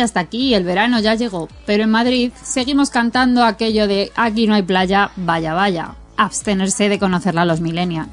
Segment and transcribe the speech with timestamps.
[0.00, 4.46] Ya está aquí, el verano ya llegó, pero en Madrid seguimos cantando aquello de aquí
[4.46, 8.08] no hay playa, vaya vaya, abstenerse de conocerla a los millennials.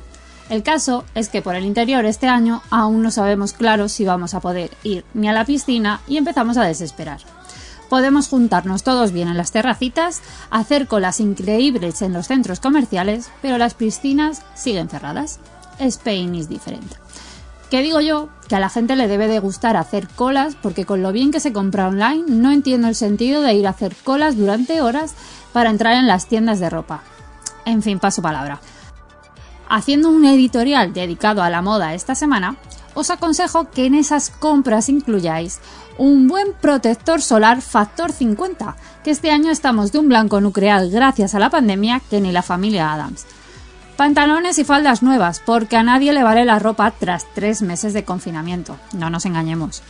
[0.50, 4.34] El caso es que por el interior este año aún no sabemos claro si vamos
[4.34, 7.22] a poder ir ni a la piscina y empezamos a desesperar.
[7.90, 13.58] Podemos juntarnos todos bien en las terracitas, hacer colas increíbles en los centros comerciales, pero
[13.58, 15.40] las piscinas siguen cerradas.
[15.80, 17.07] Spain is different.
[17.70, 21.04] Que digo yo que a la gente le debe de gustar hacer colas porque con
[21.04, 24.38] lo bien que se compra online no entiendo el sentido de ir a hacer colas
[24.38, 25.16] durante horas
[25.52, 27.02] para entrar en las tiendas de ropa.
[27.66, 28.62] En fin, paso palabra.
[29.70, 32.56] Haciendo un editorial dedicado a la moda esta semana,
[32.94, 35.60] os aconsejo que en esas compras incluyáis
[35.98, 41.36] un buen protector solar factor 50, que este año estamos de un blanco nuclear gracias
[41.36, 43.26] a la pandemia que ni la familia Adams.
[43.98, 48.06] Pantalones y faldas nuevas, porque a nadie le vale la ropa tras tres meses de
[48.06, 48.78] confinamiento.
[48.94, 49.82] No nos engañemos.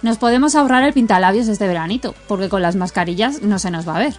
[0.00, 3.96] Nos podemos ahorrar el pintalabios este veranito, porque con las mascarillas no se nos va
[3.96, 4.14] a ver.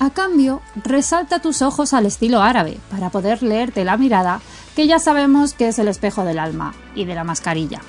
[0.00, 4.40] A cambio, resalta tus ojos al estilo árabe, para poder leerte la mirada,
[4.74, 7.82] que ya sabemos que es el espejo del alma y de la mascarilla.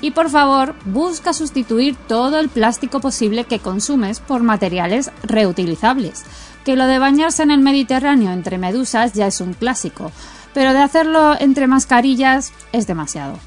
[0.00, 6.24] Y por favor, busca sustituir todo el plástico posible que consumes por materiales reutilizables.
[6.64, 10.10] Que lo de bañarse en el Mediterráneo entre medusas ya es un clásico,
[10.54, 13.38] pero de hacerlo entre mascarillas es demasiado.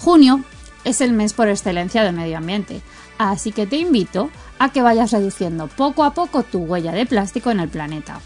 [0.00, 0.42] Junio
[0.84, 2.80] es el mes por excelencia del medio ambiente,
[3.18, 7.50] así que te invito a que vayas reduciendo poco a poco tu huella de plástico
[7.50, 8.20] en el planeta.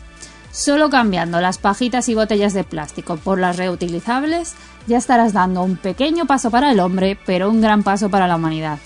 [0.51, 4.55] Solo cambiando las pajitas y botellas de plástico por las reutilizables
[4.87, 8.37] ya estarás dando un pequeño paso para el hombre, pero un gran paso para la
[8.37, 8.79] humanidad.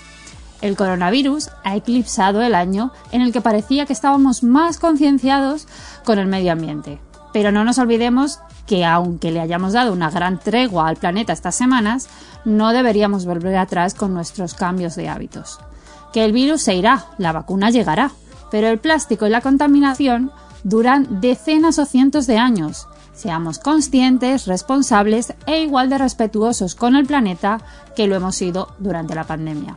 [0.61, 5.67] El coronavirus ha eclipsado el año en el que parecía que estábamos más concienciados
[6.03, 6.99] con el medio ambiente.
[7.33, 11.55] Pero no nos olvidemos que aunque le hayamos dado una gran tregua al planeta estas
[11.55, 12.09] semanas,
[12.45, 15.59] no deberíamos volver atrás con nuestros cambios de hábitos.
[16.13, 18.11] Que el virus se irá, la vacuna llegará,
[18.51, 20.31] pero el plástico y la contaminación
[20.63, 22.87] duran decenas o cientos de años.
[23.13, 27.59] Seamos conscientes, responsables e igual de respetuosos con el planeta
[27.95, 29.75] que lo hemos sido durante la pandemia.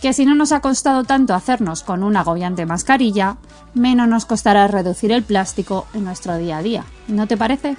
[0.00, 3.36] Que si no nos ha costado tanto hacernos con una agobiante mascarilla,
[3.74, 6.84] menos nos costará reducir el plástico en nuestro día a día.
[7.06, 7.76] ¿No te parece?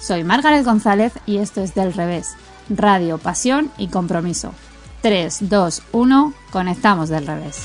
[0.00, 2.36] Soy Margaret González y esto es Del Revés,
[2.68, 4.54] Radio, Pasión y Compromiso.
[5.02, 7.62] 3, 2, 1, conectamos del revés.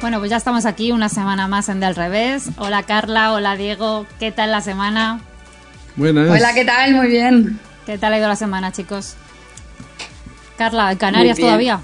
[0.00, 2.50] Bueno, pues ya estamos aquí una semana más en Del Revés.
[2.56, 5.20] Hola Carla, hola Diego, ¿qué tal la semana?
[5.96, 6.30] Buenas.
[6.30, 6.94] Hola, ¿qué tal?
[6.94, 7.60] Muy bien.
[7.84, 9.16] ¿Qué tal ha ido la semana, chicos?
[10.60, 11.80] Carla, ¿en Canarias todavía?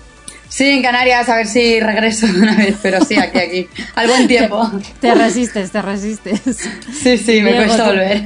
[0.50, 3.68] Sí, en Canarias, a ver si regreso una vez, pero sí, aquí, aquí.
[3.94, 4.70] Al buen tiempo.
[5.00, 6.42] Te resistes, te resistes.
[6.92, 8.22] Sí, sí, me Diego, cuesta volver.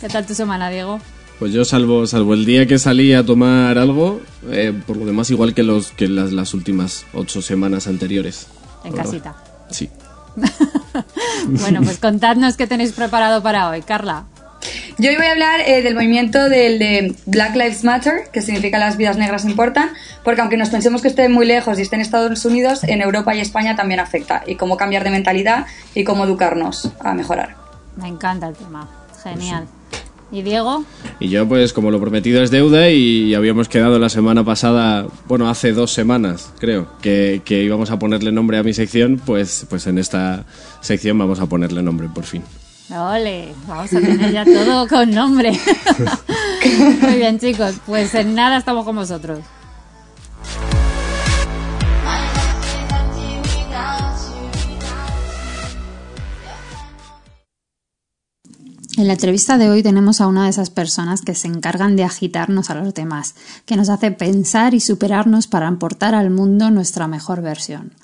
[0.00, 1.00] ¿Qué tal tu semana, Diego?
[1.40, 4.20] Pues yo salvo, salvo el día que salí a tomar algo,
[4.52, 8.46] eh, por lo demás igual que los que las, las últimas ocho semanas anteriores.
[8.84, 9.32] En casita.
[9.32, 9.72] verdad.
[9.72, 9.90] Sí.
[11.48, 14.26] Bueno, pues contadnos qué tenéis preparado para hoy, Carla.
[14.98, 18.78] Yo hoy voy a hablar eh, del movimiento del de Black Lives Matter, que significa
[18.78, 19.90] las vidas negras importan,
[20.24, 23.34] porque aunque nos pensemos que esté muy lejos y esté en Estados Unidos, en Europa
[23.34, 27.56] y España también afecta, y cómo cambiar de mentalidad y cómo educarnos a mejorar.
[27.96, 28.88] Me encanta el tema.
[29.22, 29.66] Genial.
[30.32, 30.84] ¿Y Diego?
[31.18, 35.48] Y yo pues como lo prometido es deuda y habíamos quedado la semana pasada, bueno,
[35.48, 39.86] hace dos semanas creo, que, que íbamos a ponerle nombre a mi sección, pues, pues
[39.86, 40.44] en esta
[40.80, 42.42] sección vamos a ponerle nombre por fin.
[42.92, 45.52] Ole, vamos a tener ya todo con nombre.
[47.02, 49.38] Muy bien, chicos, pues en nada estamos con vosotros.
[58.96, 62.04] En la entrevista de hoy tenemos a una de esas personas que se encargan de
[62.04, 67.06] agitarnos a los demás, que nos hace pensar y superarnos para aportar al mundo nuestra
[67.06, 67.94] mejor versión.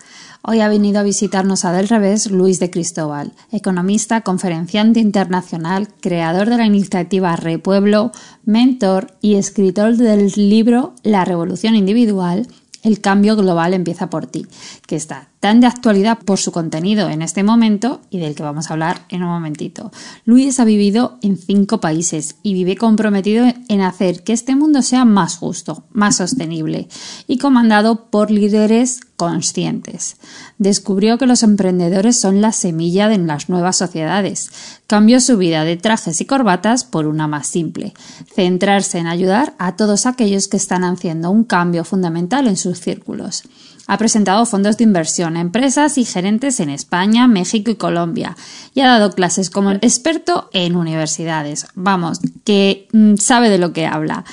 [0.49, 6.49] Hoy ha venido a visitarnos a Del Revés Luis de Cristóbal, economista, conferenciante internacional, creador
[6.49, 8.13] de la iniciativa Repueblo,
[8.45, 12.47] mentor y escritor del libro La Revolución Individual
[12.87, 14.47] el cambio global empieza por ti,
[14.87, 18.69] que está tan de actualidad por su contenido en este momento y del que vamos
[18.69, 19.93] a hablar en un momentito.
[20.25, 25.05] Luis ha vivido en cinco países y vive comprometido en hacer que este mundo sea
[25.05, 26.89] más justo, más sostenible
[27.27, 30.17] y comandado por líderes conscientes.
[30.59, 34.51] Descubrió que los emprendedores son la semilla de las nuevas sociedades.
[34.87, 37.95] Cambió su vida de trajes y corbatas por una más simple.
[38.35, 43.45] Centrarse en ayudar a todos aquellos que están haciendo un cambio fundamental en sus círculos.
[43.87, 48.37] Ha presentado fondos de inversión a empresas y gerentes en España, México y Colombia
[48.75, 51.67] y ha dado clases como experto en universidades.
[51.75, 54.25] Vamos, que mm, sabe de lo que habla.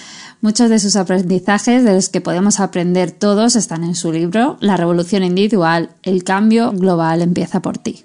[0.41, 4.75] Muchos de sus aprendizajes, de los que podemos aprender todos, están en su libro La
[4.75, 8.03] revolución individual, el cambio global empieza por ti.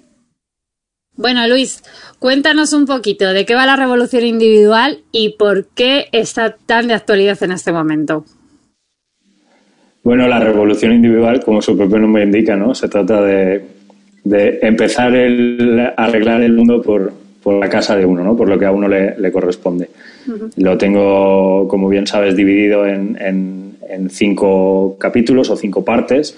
[1.19, 1.83] Bueno, Luis,
[2.17, 6.93] cuéntanos un poquito de qué va la revolución individual y por qué está tan de
[6.93, 8.23] actualidad en este momento.
[10.03, 12.73] Bueno, la revolución individual, como su propio nombre indica, ¿no?
[12.73, 13.65] Se trata de,
[14.61, 17.13] empezar a arreglar el mundo por,
[17.59, 18.35] la casa de uno, ¿no?
[18.35, 19.89] Por lo que a uno le, corresponde.
[20.57, 26.37] Lo tengo, como bien sabes, dividido en en cinco capítulos o cinco partes,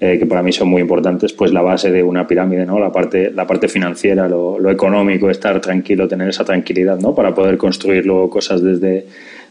[0.00, 2.78] eh, que para mí son muy importantes, pues la base de una pirámide, ¿no?
[2.78, 7.14] La parte, la parte financiera, lo, económico, estar tranquilo, tener esa tranquilidad, ¿no?
[7.14, 9.06] Para poder construir luego cosas desde,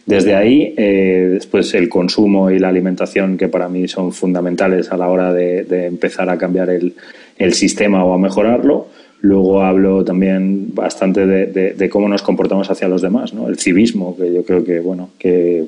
[0.06, 0.74] desde ahí.
[0.78, 5.34] Eh, después el consumo y la alimentación, que para mí son fundamentales a la hora
[5.34, 6.94] de, empezar a cambiar el,
[7.38, 8.88] el sistema o a mejorarlo.
[9.22, 13.48] Luego hablo también bastante de, cómo nos comportamos hacia los demás, ¿no?
[13.48, 15.68] El civismo, que yo creo que, bueno, que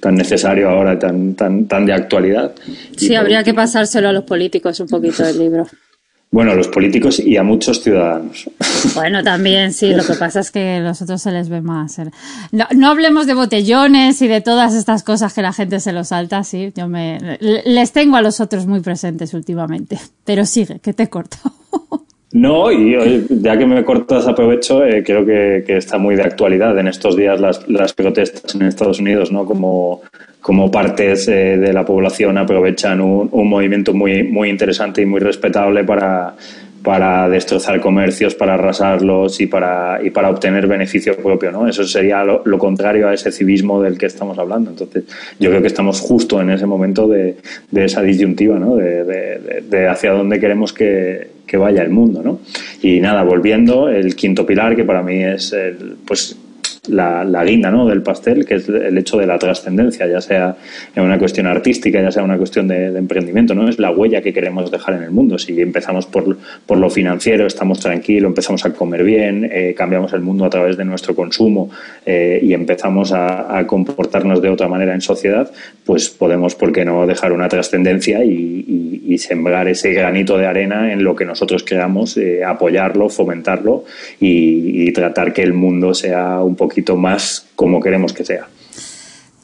[0.00, 2.54] tan necesario ahora, tan, tan, tan de actualidad.
[2.96, 5.66] Sí, habría que pasárselo a los políticos un poquito del libro.
[6.30, 8.50] Bueno, a los políticos y a muchos ciudadanos.
[8.94, 11.98] Bueno, también sí, lo que pasa es que a los otros se les ve más.
[12.52, 16.04] No, no, hablemos de botellones y de todas estas cosas que la gente se lo
[16.04, 19.98] salta, sí, yo me les tengo a los otros muy presentes últimamente.
[20.24, 21.38] Pero sigue, que te corto.
[22.30, 26.88] No, y ya que me cortas aprovecho, eh, creo que, está muy de actualidad en
[26.88, 29.46] estos días las, las protestas en Estados Unidos, ¿no?
[29.46, 30.02] Como,
[30.42, 35.20] como partes eh, de la población aprovechan un, un, movimiento muy, muy interesante y muy
[35.20, 36.34] respetable para,
[36.82, 41.68] para destrozar comercios, para arrasarlos y para, y para obtener beneficio propio, ¿no?
[41.68, 44.70] Eso sería lo, contrario a ese civismo del que estamos hablando.
[44.70, 45.04] Entonces,
[45.38, 47.36] yo creo que estamos justo en ese momento de,
[47.70, 48.76] de esa disyuntiva, ¿no?
[48.76, 52.40] De, de, de hacia dónde queremos que, que, vaya el mundo, ¿no?
[52.82, 56.36] Y nada, volviendo, el quinto pilar, que para mí es, el, pues,
[56.88, 57.86] la, guinda ¿no?
[57.86, 60.56] del pastel, que es el hecho de la trascendencia, ya sea
[60.94, 63.68] en una cuestión artística, ya sea una cuestión de, emprendimiento, ¿no?
[63.68, 65.38] Es la huella que queremos dejar en el mundo.
[65.38, 66.36] Si empezamos por,
[66.66, 70.76] por lo financiero, estamos tranquilos, empezamos a comer bien, eh, cambiamos el mundo a través
[70.76, 71.70] de nuestro consumo
[72.06, 75.50] eh, y empezamos a, comportarnos de otra manera en sociedad,
[75.84, 81.02] pues podemos, ¿por qué no?, dejar una trascendencia y, sembrar ese granito de arena en
[81.02, 83.84] lo que nosotros queramos, eh, apoyarlo, fomentarlo
[84.20, 88.48] y, y tratar que el mundo sea un poquito más como queremos que sea.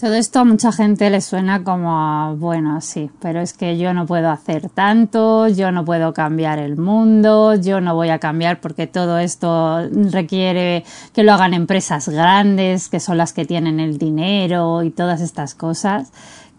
[0.00, 4.06] Todo esto a mucha gente le suena como, bueno, sí, pero es que yo no
[4.06, 8.86] puedo hacer tanto, yo no puedo cambiar el mundo, yo no voy a cambiar porque
[8.86, 10.84] todo esto requiere
[11.14, 15.54] que lo hagan empresas grandes, que son las que tienen el dinero y todas estas
[15.54, 16.12] cosas.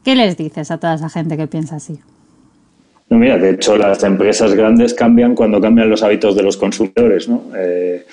[0.04, 2.00] ¿Qué les dices a toda esa gente que piensa así?
[3.10, 7.30] No, mira, de hecho las empresas grandes cambian cuando cambian los hábitos de los consumidores,
[7.30, 7.44] ¿no?
[7.56, 8.06] Eh,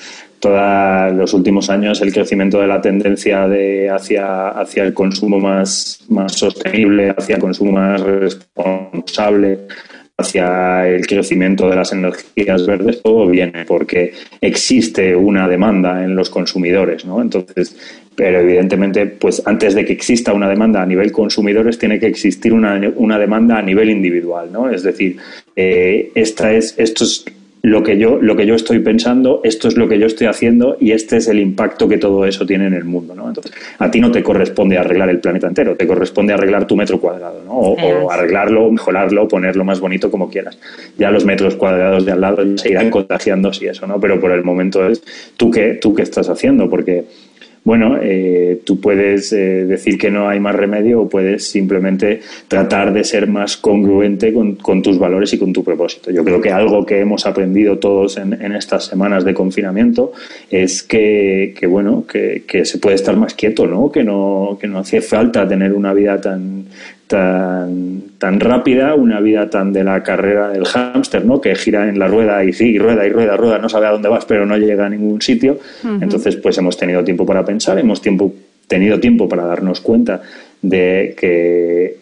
[0.43, 6.05] todos los últimos años el crecimiento de la tendencia de hacia, hacia el consumo más,
[6.09, 9.61] más sostenible, hacia el consumo más responsable,
[10.19, 16.29] hacia el crecimiento de las energías verdes, todo viene porque existe una demanda en los
[16.29, 17.23] consumidores, ¿no?
[17.23, 17.77] Entonces,
[18.17, 22.53] pero evidentemente, pues antes de que exista una demanda a nivel consumidores, tiene que existir
[22.53, 24.69] una, una demanda a nivel individual, ¿no?
[24.69, 25.19] Es decir,
[25.55, 27.25] eh, esta es, esto es
[27.63, 30.77] lo que yo lo que yo estoy pensando, esto es lo que yo estoy haciendo
[30.81, 33.29] y este es el impacto que todo eso tiene en el mundo, ¿no?
[33.29, 36.99] Entonces, a ti no te corresponde arreglar el planeta entero, te corresponde arreglar tu metro
[36.99, 37.53] cuadrado, ¿no?
[37.53, 40.59] O, arreglarlo, mejorarlo, ponerlo más bonito como quieras.
[40.99, 44.01] Ya los metros cuadrados de al lado se irán contagiando si eso, ¿no?
[44.01, 45.03] Pero por el momento es
[45.37, 47.05] tú qué tú qué estás haciendo porque
[47.65, 52.93] bueno, eh, tú puedes eh, decir que no hay más remedio o puedes simplemente tratar
[52.93, 56.11] de ser más congruente con, tus valores y con tu propósito.
[56.11, 60.13] Yo creo que algo que hemos aprendido todos en, estas semanas de confinamiento
[60.51, 63.93] es que, bueno, que, que, se puede estar más quieto, ¿no?
[63.93, 66.65] Que no, que no hace falta tener una vida tan,
[67.13, 71.43] tan, tan rápida, una vida tan de la carrera del hámster, ¿no?
[71.43, 74.09] Que gira en la rueda y sí, rueda y rueda, rueda, no sabe a dónde
[74.09, 75.59] vas, pero no llega a ningún sitio.
[76.01, 78.33] Entonces, pues hemos tenido tiempo para pensar, hemos tiempo,
[78.67, 80.23] tenido tiempo para darnos cuenta
[80.63, 81.99] de que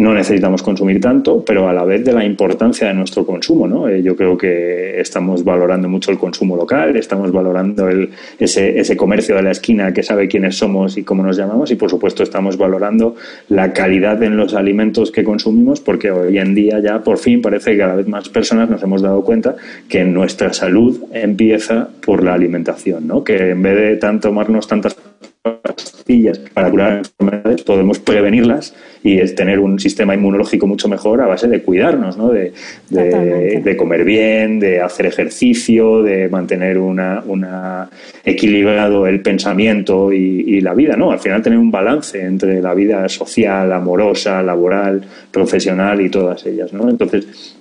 [0.00, 3.68] no necesitamos consumir tanto, pero a la vez de la importancia de nuestro consumo.
[3.68, 3.86] ¿no?
[3.86, 8.96] Eh, yo creo que estamos valorando mucho el consumo local, estamos valorando el, ese, ese
[8.96, 12.22] comercio de la esquina que sabe quiénes somos y cómo nos llamamos y por supuesto
[12.22, 13.14] estamos valorando
[13.50, 17.72] la calidad en los alimentos que consumimos porque hoy en día ya por fin parece
[17.72, 22.32] que cada vez más personas nos hemos dado cuenta que nuestra salud empieza por la
[22.32, 23.22] alimentación, ¿no?
[23.22, 24.94] que en vez de tanto tomarnos tantas
[25.42, 31.26] pastillas para curar enfermedades, podemos prevenirlas y es tener un sistema inmunológico mucho mejor a
[31.26, 32.28] base de cuidarnos, ¿no?
[32.28, 32.52] de,
[32.90, 37.88] de, comer bien, de hacer ejercicio, de mantener una, una
[38.22, 40.96] equilibrado el pensamiento y, y, la vida.
[40.96, 41.10] ¿no?
[41.10, 46.70] Al final tener un balance entre la vida social, amorosa, laboral, profesional y todas ellas.
[46.74, 46.90] ¿no?
[46.90, 47.56] Entonces,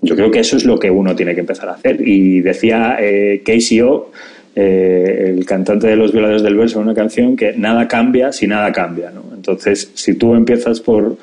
[0.00, 2.00] yo creo que eso es lo que uno tiene que empezar a hacer.
[2.00, 4.10] Y decía eh, Casey O,
[4.54, 8.72] eh, el cantante de los violadores del verso, una canción que nada cambia si nada
[8.72, 9.10] cambia.
[9.10, 9.24] ¿no?
[9.34, 11.16] Entonces, si tú empiezas por,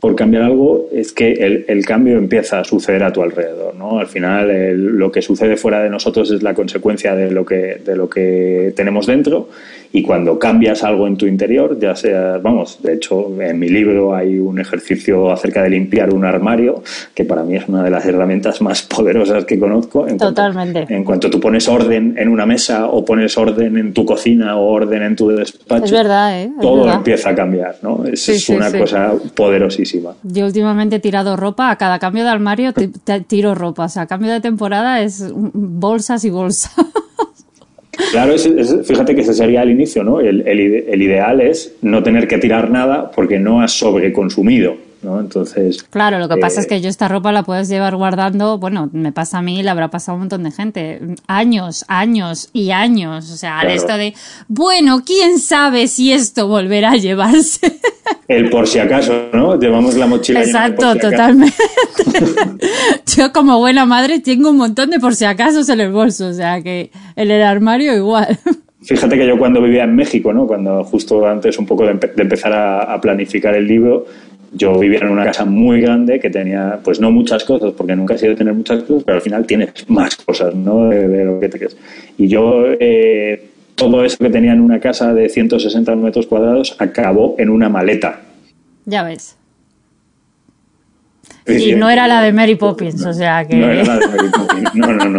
[0.00, 3.74] por cambiar algo, es que el, el, cambio empieza a suceder a tu alrededor.
[3.74, 3.98] ¿no?
[3.98, 7.96] Al final, lo que sucede fuera de nosotros es la consecuencia de lo que, de
[7.96, 9.48] lo que tenemos dentro
[9.96, 14.12] y cuando cambias algo en tu interior, ya sea, vamos, de hecho en mi libro
[14.12, 16.82] hay un ejercicio acerca de limpiar un armario,
[17.14, 20.08] que para mí es una de las herramientas más poderosas que conozco.
[20.08, 20.80] En Totalmente.
[20.80, 24.56] Cuanto, en cuanto tú pones orden en una mesa o pones orden en tu cocina
[24.56, 26.50] o orden en tu despacho, es verdad, ¿eh?
[26.60, 28.04] todo empieza a cambiar, ¿no?
[28.04, 30.16] Es, es una cosa poderosísima.
[30.24, 32.72] Yo últimamente he tirado ropa, a cada cambio de armario
[33.28, 36.74] tiro ropa, o sea, cambio de temporada es bolsas y bolsas.
[38.10, 40.20] Claro, fíjate que ese sería el inicio, ¿no?
[40.20, 44.76] El, el, ideal es no tener que tirar nada porque no has sobreconsumido.
[45.04, 45.20] ¿No?
[45.20, 45.82] Entonces.
[45.84, 48.90] Claro, lo que pasa es eh, que yo esta ropa la puedes llevar guardando, bueno,
[48.92, 51.00] me pasa a mí, le habrá pasado a un montón de gente.
[51.26, 53.30] Años, años y años.
[53.30, 54.14] O sea, de esto de,
[54.48, 57.80] bueno, quién sabe si esto volverá a llevarse.
[58.28, 59.58] El por si acaso, ¿no?
[59.58, 60.42] Llevamos la mochila.
[60.42, 61.54] Exacto, totalmente.
[63.16, 66.32] yo como buena madre tengo un montón de por si acaso en el bolso, o
[66.32, 68.38] sea que en el armario igual.
[68.82, 70.46] Fíjate que yo cuando vivía en México, ¿no?
[70.46, 74.04] Cuando justo antes un poco de, empezar a, planificar el libro,
[74.54, 78.14] yo vivía en una casa muy grande que tenía, pues no muchas cosas, porque nunca
[78.14, 80.88] he sido tener muchas cosas, pero al final tienes más cosas, ¿no?
[80.88, 81.76] De, lo que te quieres.
[82.16, 87.34] Y yo, eh, todo eso que tenía en una casa de 160 metros cuadrados acabó
[87.38, 88.20] en una maleta.
[88.86, 89.36] Ya ves.
[91.46, 93.56] Y no era la de Mary Poppins, o sea que...
[93.56, 95.18] No era la de Mary Poppins, no, no, no.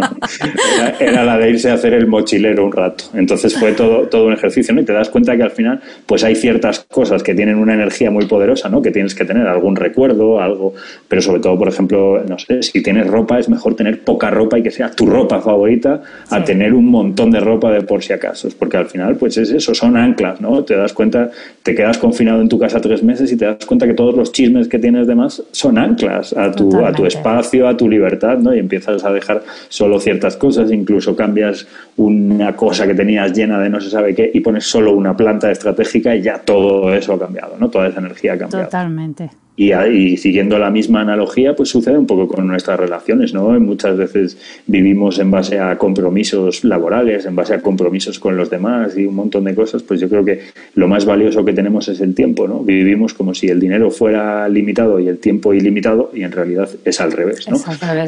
[0.98, 3.04] Era, la de irse a hacer el mochilero un rato.
[3.14, 4.80] Entonces fue todo, todo un ejercicio, ¿no?
[4.80, 8.10] Y te das cuenta que al final, pues hay ciertas cosas que tienen una energía
[8.10, 8.82] muy poderosa, ¿no?
[8.82, 10.74] Que tienes que tener algún recuerdo, algo...
[11.06, 14.58] Pero sobre todo, por ejemplo, no sé, si tienes ropa, es mejor tener poca ropa
[14.58, 18.12] y que sea tu ropa favorita a tener un montón de ropa de por si
[18.12, 18.48] acaso.
[18.58, 20.64] Porque al final, pues es eso, son anclas, ¿no?
[20.64, 21.30] Te das cuenta,
[21.62, 24.32] te quedas confinado en tu casa tres meses y te das cuenta que todos los
[24.32, 28.38] chismes que tienes de más son anclas a tu, a tu espacio, a tu libertad,
[28.38, 28.54] ¿no?
[28.54, 33.70] Y empiezas a dejar solo ciertas cosas, incluso cambias una cosa que tenías llena de
[33.70, 37.18] no se sabe qué y pones solo una planta estratégica y ya todo eso ha
[37.18, 37.68] cambiado, ¿no?
[37.68, 38.64] Toda esa energía ha cambiado.
[38.64, 39.45] Totalmente.
[39.56, 43.58] Y, siguiendo la misma analogía, pues sucede un poco con nuestras relaciones, ¿no?
[43.58, 44.36] Muchas veces
[44.66, 49.14] vivimos en base a compromisos laborales, en base a compromisos con los demás y un
[49.14, 50.40] montón de cosas, pues yo creo que
[50.74, 52.60] lo más valioso que tenemos es el tiempo, ¿no?
[52.60, 57.00] Vivimos como si el dinero fuera limitado y el tiempo ilimitado y en realidad es
[57.00, 57.56] al revés, ¿no?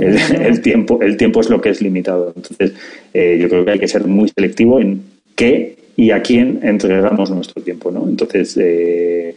[0.00, 2.32] El, tiempo, el tiempo es lo que es limitado.
[2.36, 2.74] Entonces,
[3.14, 5.00] eh, yo creo que hay que ser muy selectivo en
[5.34, 8.06] qué y a quién entregamos nuestro tiempo, ¿no?
[8.08, 9.34] Entonces, eh,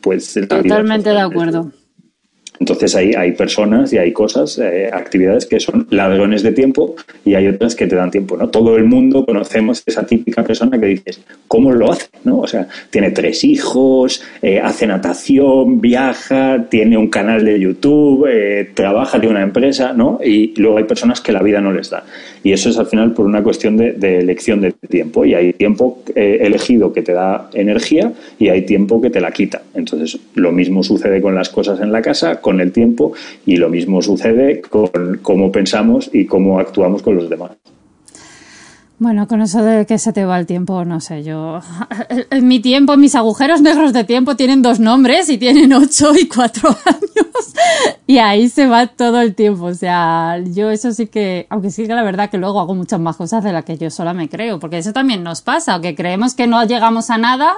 [0.00, 0.34] pues...
[0.48, 1.72] Totalmente de acuerdo.
[2.60, 7.32] Entonces hay, hay personas y hay cosas, eh, actividades que son ladrones de tiempo y
[7.32, 8.50] hay otras que te dan tiempo, ¿no?
[8.50, 12.08] Todo el mundo conocemos esa típica persona que dices, ¿cómo lo hace?
[12.24, 12.40] ¿no?
[12.40, 18.70] O sea, tiene tres hijos, eh, hace natación, viaja, tiene un canal de YouTube, eh,
[18.74, 20.20] trabaja de una empresa, ¿no?
[20.22, 22.04] Y luego hay personas que la vida no les da.
[22.44, 25.24] Y eso es al final por una cuestión de, elección de tiempo.
[25.24, 29.62] Y hay tiempo elegido que te da energía y hay tiempo que te la quita.
[29.74, 33.12] Entonces, lo mismo sucede con las cosas en la casa, el tiempo
[33.44, 37.52] y lo mismo sucede con cómo pensamos y cómo actuamos con los demás.
[38.98, 41.60] Bueno, con eso de que se te va el tiempo, no sé, yo...
[42.42, 46.68] Mi tiempo, mis agujeros negros de tiempo tienen dos nombres y tienen ocho y cuatro
[46.84, 47.09] años.
[48.06, 49.66] Y ahí se va todo el tiempo.
[49.66, 51.46] O sea, yo eso sí que...
[51.48, 53.88] Aunque sí que la verdad que luego hago muchas más cosas de las que yo
[53.88, 54.58] sola me creo.
[54.58, 57.54] Porque eso también nos pasa, que creemos que no llegamos a nada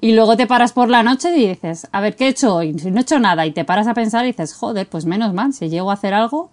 [0.00, 2.78] y luego te paras por la noche y dices, a ver, ¿qué he hecho hoy?
[2.78, 5.32] Si no he hecho nada y te paras a pensar y dices, joder, pues menos
[5.32, 6.50] mal, si llego a hacer algo,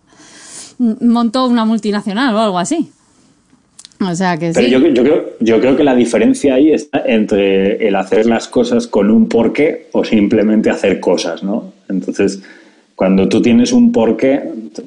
[0.78, 2.92] monto una multinacional o algo así.
[4.02, 7.88] O sea que Pero yo, yo, creo, yo creo que la diferencia ahí está entre
[7.88, 11.74] el hacer las cosas con un porqué o simplemente hacer cosas, ¿no?
[11.88, 12.42] Entonces,
[13.04, 14.42] cuando tú tienes un porqué,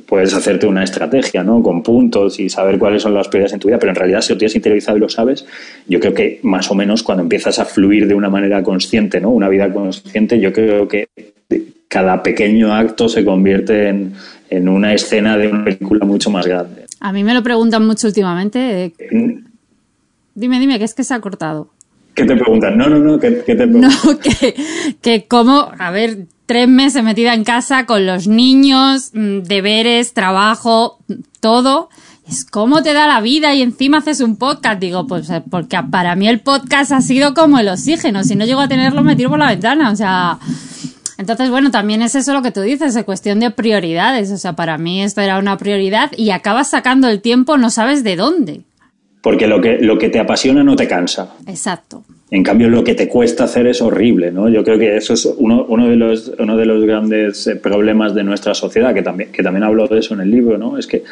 [0.08, 1.62] puedes hacerte una estrategia, ¿no?
[1.62, 4.32] Con puntos y saber cuáles son las prioridades en tu vida, pero en realidad si
[4.32, 5.44] lo tienes interiorizado y lo sabes,
[5.86, 9.28] yo creo que más o menos cuando empiezas a fluir de una manera consciente, ¿no?
[9.28, 11.08] Una vida consciente, yo creo que
[11.88, 14.14] cada pequeño acto se convierte en,
[14.48, 16.86] en una escena de una película mucho más grande.
[17.00, 18.94] A mí me lo preguntan mucho últimamente.
[19.10, 19.44] Mm.
[20.34, 21.68] Dime, dime, que es que se ha cortado.
[22.14, 22.78] ¿Qué te preguntan?
[22.78, 23.90] No, no, no, ¿qué, te preguntan?
[24.06, 24.54] No, que,
[25.02, 30.98] que como, a ver, tres meses metida en casa con los niños, mm, deberes, trabajo,
[31.40, 31.90] todo.
[32.28, 34.80] Es cómo te da la vida y encima haces un podcast.
[34.80, 38.24] Digo, pues eh, porque para mí el podcast ha sido como el oxígeno.
[38.24, 39.90] Si no llego a tenerlo, me tiro por la ventana.
[39.90, 40.38] O sea,
[41.18, 44.30] entonces, bueno, también es eso lo que tú dices, es cuestión de prioridades.
[44.32, 48.02] O sea, para mí esto era una prioridad y acabas sacando el tiempo, no sabes
[48.02, 48.62] de dónde.
[49.22, 51.34] Porque lo que, lo que te apasiona no te cansa.
[51.46, 52.04] Exacto.
[52.28, 54.48] En cambio, lo que te cuesta hacer es horrible, ¿no?
[54.48, 58.16] Yo creo que eso es uno, uno, de, los, uno de los grandes eh, problemas
[58.16, 60.76] de nuestra sociedad, que también, que también hablo de eso en el libro, ¿no?
[60.76, 61.04] Es que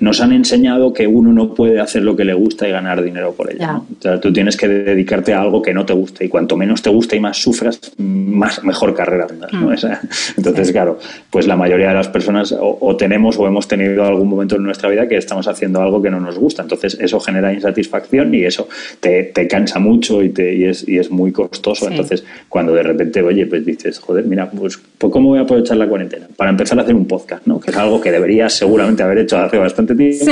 [0.00, 3.32] nos han enseñado que uno no puede hacer lo que le gusta y ganar dinero
[3.32, 3.86] por ello, ¿no?
[3.98, 6.82] O sea, tú tienes que dedicarte a algo que no te gusta y cuanto menos
[6.82, 9.70] te guste y más sufras, más mejor carrera tendrás, ¿no?
[9.70, 9.74] Mm.
[10.36, 10.98] Entonces, claro,
[11.30, 14.90] pues la mayoría de las personas o, tenemos o hemos tenido algún momento en nuestra
[14.90, 16.60] vida que estamos haciendo algo que no nos gusta.
[16.60, 18.68] Entonces, eso genera insatisfacción y eso
[19.00, 21.88] te, te cansa mucho y te y es, y es muy costoso.
[21.88, 25.76] Entonces, cuando de repente, oye, pues dices, joder, mira, pues, pues, ¿cómo voy a aprovechar
[25.76, 26.26] la cuarentena?
[26.36, 27.60] Para empezar a hacer un podcast, ¿no?
[27.60, 30.24] Que es algo que deberías seguramente haber hecho hace bastante tiempo,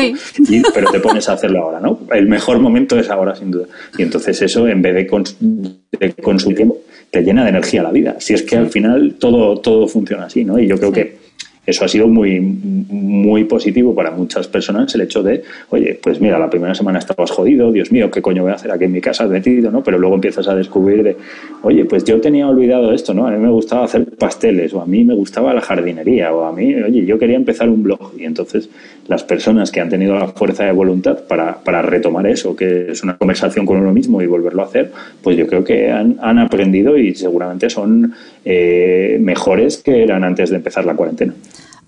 [0.75, 2.01] pero te pones a hacerlo ahora, ¿no?
[2.13, 3.67] El mejor momento es ahora, sin duda.
[3.97, 6.79] Y entonces eso, en vez de, consumir tiempo,
[7.11, 8.17] te llena de energía la vida.
[8.19, 10.59] Si es que al final todo, todo funciona así, ¿no?
[10.59, 11.28] Y yo creo que
[11.69, 16.39] eso ha sido muy, muy positivo para muchas personas el hecho de, oye, pues mira,
[16.39, 19.03] la primera semana estabas jodido, Dios mío, ¿qué coño voy a hacer aquí en mi
[19.03, 19.83] casa metido, ¿no?
[19.83, 21.19] Pero luego empiezas a descubrir de,
[21.63, 23.27] oye, pues yo tenía olvidado esto, ¿no?
[23.27, 26.53] A mí me gustaba hacer pasteles, o a mí me gustaba la jardinería, o a
[26.53, 28.13] mí, oye, yo quería empezar un blog.
[28.19, 28.71] Y entonces
[29.07, 33.03] las personas que han tenido la fuerza de voluntad para, para retomar eso, que es
[33.03, 34.91] una conversación con uno mismo y volverlo a hacer,
[35.23, 38.15] pues yo creo que han, han aprendido y seguramente son
[38.47, 41.35] eh, mejores que eran antes de empezar la cuarentena.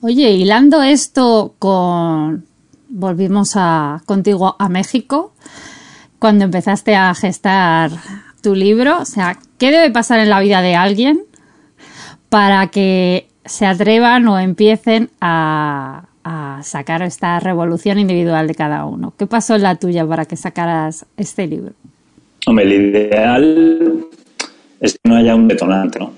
[0.03, 2.47] Oye, hilando esto con...
[2.89, 5.33] Volvimos a, contigo a México,
[6.19, 7.93] cuando empezaste a gestar
[8.43, 8.99] tu libro.
[8.99, 11.21] O sea, ¿qué debe pasar en la vida de alguien
[12.29, 19.15] para que se atrevan o empiecen a, a sacar esta revolución individual de cada uno?
[19.17, 21.75] ¿Qué pasó en la tuya para que sacaras este libro?
[22.47, 24.07] Hombre, el ideal
[24.81, 26.15] es que no haya un detonante, ¿no?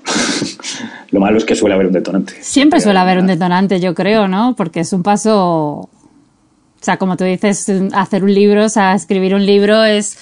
[1.11, 2.33] Lo malo es que suele haber un detonante.
[2.41, 4.55] Siempre suele haber un detonante, yo creo, ¿no?
[4.55, 5.33] Porque es un paso.
[5.33, 5.89] O
[6.79, 10.17] sea, como tú dices, hacer un libro, o sea, escribir un libro es,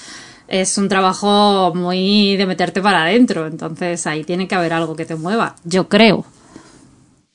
[0.47, 3.47] es un trabajo muy de meterte para adentro.
[3.47, 6.25] Entonces ahí tiene que haber algo que te mueva, yo creo.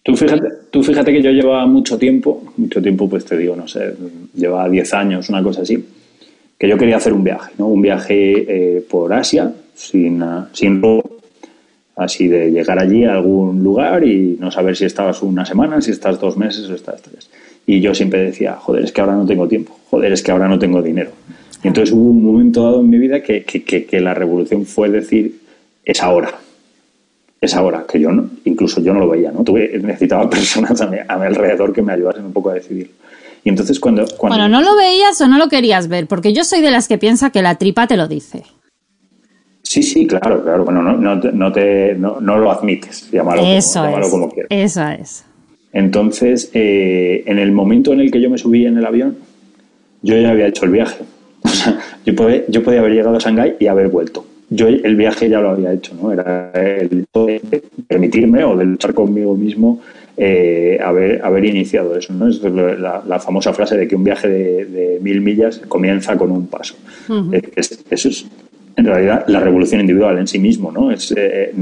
[0.02, 3.66] Tú fíjate, tú fíjate que yo llevaba mucho tiempo, mucho tiempo, pues te digo, no
[3.66, 3.92] sé,
[4.34, 5.84] llevaba 10 años, una cosa así,
[6.56, 7.66] que yo quería hacer un viaje, ¿no?
[7.66, 10.80] Un viaje eh, por Asia, sin, sin
[11.96, 15.90] así de llegar allí a algún lugar y no saber si estabas una semana, si
[15.90, 17.30] estás dos meses o estás tres.
[17.66, 20.46] Y yo siempre decía, joder, es que ahora no tengo tiempo, joder, es que ahora
[20.48, 21.10] no tengo dinero.
[21.62, 25.40] Y entonces hubo un momento dado en mi vida que, que, la revolución fue decir,
[25.84, 26.34] es ahora,
[27.40, 29.42] es ahora, que yo no, incluso yo no lo veía, ¿no?
[29.42, 32.90] Tuve, necesitaba personas a mi, alrededor que me ayudasen un poco a decidir.
[33.42, 34.04] Y entonces cuando...
[34.20, 36.98] Bueno, no lo veías o no lo querías ver, porque yo soy de las que
[36.98, 38.42] piensa que la tripa te lo dice.
[39.68, 40.64] Sí, sí, claro, claro.
[40.64, 44.48] Bueno, no, no, no te, no, lo admites, llámalo, eso como, es, como quieras.
[44.50, 45.24] Eso es.
[45.72, 49.16] Entonces, eh, en el momento en el que yo me subí en el avión,
[50.02, 51.04] yo ya había hecho el viaje.
[51.42, 54.26] O sea, yo podía, yo podía haber llegado a Shanghái y haber vuelto.
[54.50, 56.12] Yo el viaje ya lo había hecho, ¿no?
[56.12, 59.80] Era el de permitirme o de luchar conmigo mismo
[60.16, 62.28] eh, haber, haber iniciado eso, ¿no?
[62.28, 66.74] Es la, famosa frase de que un viaje de, mil millas comienza con un paso.
[67.90, 68.26] eso es
[68.76, 70.90] en realidad la revolución individual en sí mismo, ¿no?
[70.90, 71.52] Es, eh,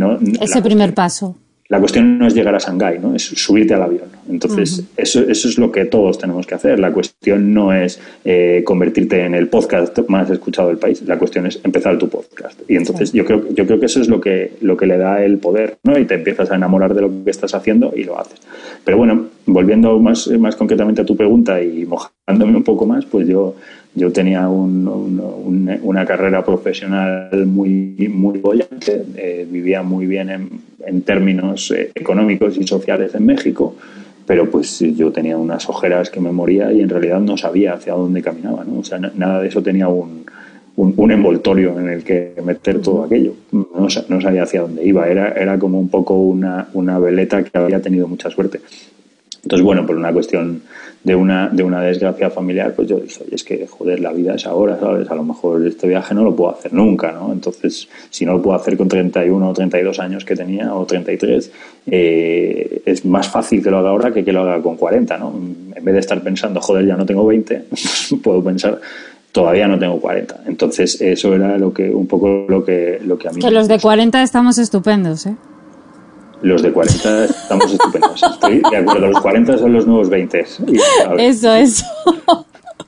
[0.40, 1.36] Ese primer paso.
[1.68, 3.14] La cuestión no es llegar a Shanghái, ¿no?
[3.14, 4.08] Es subirte al avión.
[4.28, 6.78] Entonces, eso, eso es lo que todos tenemos que hacer.
[6.78, 11.02] La cuestión no es eh, convertirte en el podcast más escuchado del país.
[11.06, 12.60] La cuestión es empezar tu podcast.
[12.68, 15.24] Y entonces yo creo yo creo que eso es lo que lo que le da
[15.24, 15.98] el poder, ¿no?
[15.98, 18.40] Y te empiezas a enamorar de lo que estás haciendo y lo haces.
[18.84, 23.26] Pero bueno, volviendo más, más concretamente a tu pregunta y mojándome un poco más, pues
[23.26, 23.56] yo
[23.94, 30.50] yo tenía una carrera profesional muy, muy bollante, eh, vivía muy bien en,
[30.84, 33.76] en términos eh, económicos y sociales en México,
[34.26, 37.92] pero pues yo tenía unas ojeras que me moría y en realidad no sabía hacia
[37.92, 38.80] dónde caminaba, ¿no?
[38.80, 40.24] O sea, nada de eso tenía un,
[40.76, 43.34] un, envoltorio en el que meter todo aquello.
[43.52, 47.56] No, no, sabía hacia dónde iba, era, era como un poco una, una veleta que
[47.56, 48.60] había tenido mucha suerte.
[49.44, 50.62] Entonces, bueno, por una cuestión
[51.02, 54.34] de una, de una desgracia familiar, pues yo dije, oye, es que, joder, la vida
[54.36, 55.10] es ahora, ¿sabes?
[55.10, 57.30] A lo mejor este viaje no lo puedo hacer nunca, ¿no?
[57.30, 61.52] Entonces, si no lo puedo hacer con 31 o 32 años que tenía, o 33,
[61.88, 65.34] eh, es más fácil que lo haga ahora que que lo haga con 40, ¿no?
[65.76, 67.64] En vez de estar pensando, joder, ya no tengo 20,
[68.22, 68.80] puedo pensar,
[69.30, 70.44] todavía no tengo 40.
[70.46, 73.42] Entonces, eso era lo que un poco lo que, lo que a mí...
[73.42, 75.36] Que los de 40 estamos estupendos, ¿eh?
[76.44, 78.22] Los de 40 estamos estupendos.
[78.22, 80.44] Estoy de acuerdo, los 40 son los nuevos 20.
[81.18, 81.86] eso, eso.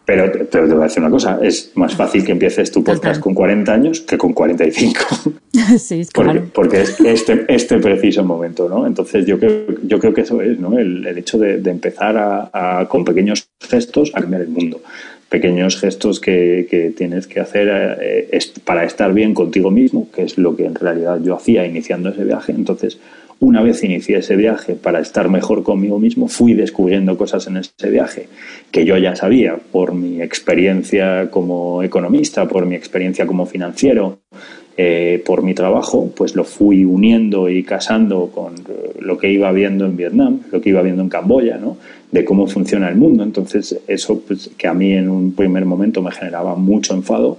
[0.04, 3.32] Pero te, voy a decir una cosa, es más fácil que empieces tu podcast con
[3.32, 5.00] 40 años que con 45.
[5.78, 6.44] Sí, claro.
[6.52, 8.86] Porque, es este, este preciso momento, ¿no?
[8.86, 10.78] Entonces yo creo, yo creo que eso es, ¿no?
[10.78, 14.82] El, hecho de, empezar a, con pequeños gestos a cambiar el mundo.
[15.30, 20.36] Pequeños gestos que, tienes que hacer eh, es para estar bien contigo mismo, que es
[20.36, 22.52] lo que en realidad yo hacía iniciando ese viaje.
[22.52, 22.98] Entonces,
[23.40, 27.90] una vez inicié ese viaje para estar mejor conmigo mismo, fui descubriendo cosas en ese
[27.90, 28.28] viaje
[28.70, 34.18] que yo ya sabía por mi experiencia como economista, por mi experiencia como financiero,
[34.78, 38.54] eh, por mi trabajo, pues lo fui uniendo y casando con
[39.00, 41.78] lo que iba viendo en Vietnam, lo que iba viendo en Camboya, ¿no?
[42.12, 43.22] de cómo funciona el mundo.
[43.22, 47.38] Entonces, eso pues, que a mí en un primer momento me generaba mucho enfado,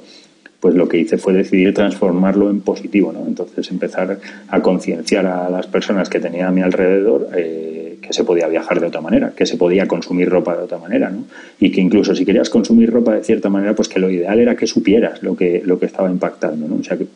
[0.59, 3.25] pues lo que hice fue decidir transformarlo en positivo, ¿no?
[3.27, 8.23] Entonces empezar a concienciar a las personas que tenía a mi alrededor eh, que se
[8.23, 11.25] podía viajar de otra manera, que se podía consumir ropa de otra manera, ¿no?
[11.59, 14.55] Y que incluso si querías consumir ropa de cierta manera, pues que lo ideal era
[14.55, 16.77] que supieras lo que, lo que estaba impactando, ¿no?
[16.77, 17.07] O sea que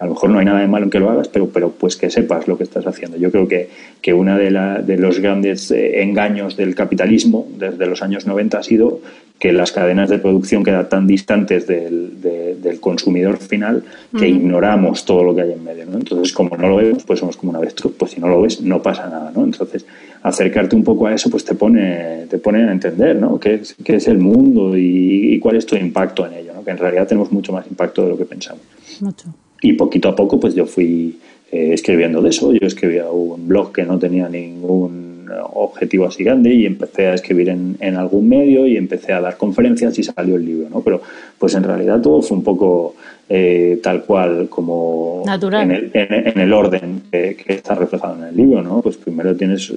[0.00, 1.96] a lo mejor no hay nada de malo en que lo hagas, pero, pero pues
[1.96, 3.18] que sepas lo que estás haciendo.
[3.18, 3.68] Yo creo que,
[4.00, 4.50] que uno de,
[4.82, 9.00] de los grandes eh, engaños del capitalismo desde los años 90 ha sido
[9.38, 13.84] que las cadenas de producción quedan tan distantes del, del consumidor final
[14.18, 15.84] que ignoramos todo lo que hay en medio.
[15.84, 15.98] ¿no?
[15.98, 17.94] Entonces, como no lo vemos, pues somos como una avestruz.
[17.98, 19.32] Pues si no lo ves, no pasa nada.
[19.34, 19.44] ¿no?
[19.44, 19.84] Entonces,
[20.22, 23.38] acercarte un poco a eso, pues te pone, te pone a entender ¿no?
[23.38, 26.52] qué, es, qué es el mundo y, y, cuál es tu impacto en ello.
[26.54, 26.62] ¿no?
[26.62, 28.62] Que en realidad tenemos mucho más impacto de lo que pensamos.
[29.00, 29.28] Mucho.
[29.60, 31.18] Y poquito a poco, pues yo fui
[31.52, 32.52] eh, escribiendo de eso.
[32.52, 35.09] Yo escribía un blog que no tenía ningún
[35.52, 39.36] objetivo así grande y empecé a escribir en, en, algún medio y empecé a dar
[39.36, 40.80] conferencias y salió el libro, ¿no?
[40.80, 41.02] Pero
[41.38, 42.94] pues en realidad todo fue un poco
[43.32, 45.62] eh, tal cual como Natural.
[45.62, 48.82] En, el, en, el orden que, está reflejado en el libro, ¿no?
[48.82, 49.72] Pues primero tienes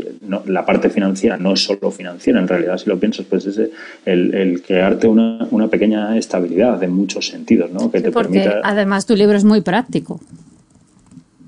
[0.48, 3.60] la parte financiera, no es solo financiera, en realidad si lo piensas, pues es
[4.06, 7.92] el, el crearte una, una, pequeña estabilidad en muchos sentidos, ¿no?
[7.92, 10.20] Que te porque además tu libro es muy práctico.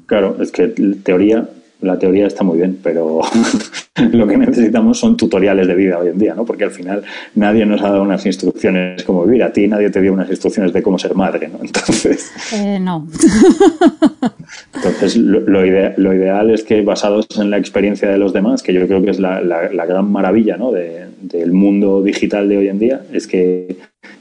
[0.06, 0.68] Claro, es que
[1.04, 1.50] teoría
[1.82, 3.22] la teoría está muy bien, pero
[4.12, 6.46] lo que necesitamos son tutoriales de vida hoy en día, ¿no?
[6.46, 7.04] Porque al final
[7.36, 9.44] nadie nos ha dado unas instrucciones como vivir.
[9.44, 11.60] A ti nadie te dio unas instrucciones de cómo ser madre, ¿no?
[11.64, 12.32] Entonces...
[12.54, 13.08] Eh, no.
[14.76, 18.86] Entonces, lo, lo, ideal es que basados en la experiencia de los demás, que yo
[18.88, 19.40] creo que es la,
[19.88, 20.72] gran maravilla ¿no?
[20.72, 23.78] del mundo digital de hoy en día, es que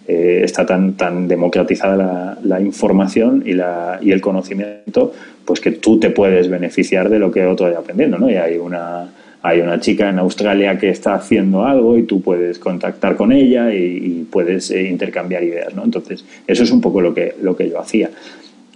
[0.06, 5.12] eh, está tan, tan democratizada la, la información y, la, y el conocimiento
[5.44, 8.30] pues que tú te puedes beneficiar de lo que otro haya aprendiendo, ¿no?
[8.30, 9.08] Y hay una,
[9.42, 13.74] hay una chica en Australia que está haciendo algo y tú puedes contactar con ella
[13.74, 15.84] y, puedes eh, intercambiar ideas, ¿no?
[15.84, 18.10] Entonces, eso es un poco lo que, lo que yo hacía.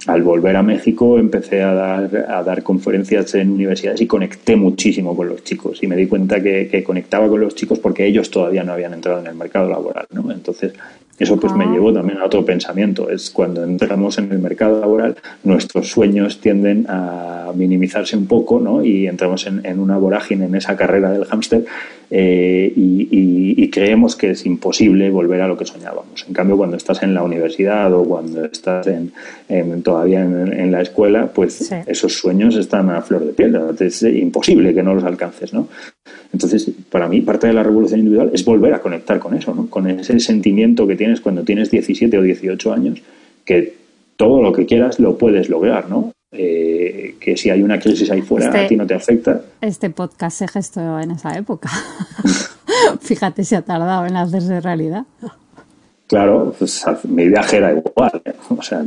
[0.08, 5.14] Al volver a México empecé a dar, a dar conferencias en universidades y conecté muchísimo
[5.14, 8.64] con los chicos y me di cuenta que, conectaba con los chicos porque ellos todavía
[8.64, 10.32] no habían entrado en el mercado laboral, ¿no?
[10.32, 10.72] Entonces,
[11.18, 11.70] eso pues me ah.
[11.72, 13.10] llevó también a otro pensamiento.
[13.10, 18.84] Es cuando entramos en el mercado laboral, nuestros sueños tienden a minimizarse un poco, ¿no?
[18.84, 21.64] Y entramos en, en una vorágine, en esa carrera del hámster,
[22.10, 26.24] eh, y, creemos que es imposible volver a lo que soñábamos.
[26.26, 29.12] En cambio, cuando estás en la universidad o cuando estás en,
[29.82, 33.60] todavía en, la escuela, pues esos sueños están a flor de piel.
[33.78, 35.68] Es imposible que no los alcances, ¿no?
[36.32, 39.68] Entonces, para mí, parte de la revolución individual es volver a conectar con eso, ¿no?
[39.68, 43.02] Con ese sentimiento que tienes cuando tienes 17 o 18 años,
[43.44, 43.74] que
[44.16, 46.12] todo lo que quieras lo puedes lograr, ¿no?
[46.30, 49.40] Eh, que si hay una crisis ahí fuera, a ti no te afecta.
[49.62, 51.70] Este podcast se gestó en esa época.
[53.00, 55.04] Fíjate si ha tardado en hacerse realidad.
[56.08, 58.32] Claro, pues mi viaje era igual, ¿eh?
[58.56, 58.82] o sea,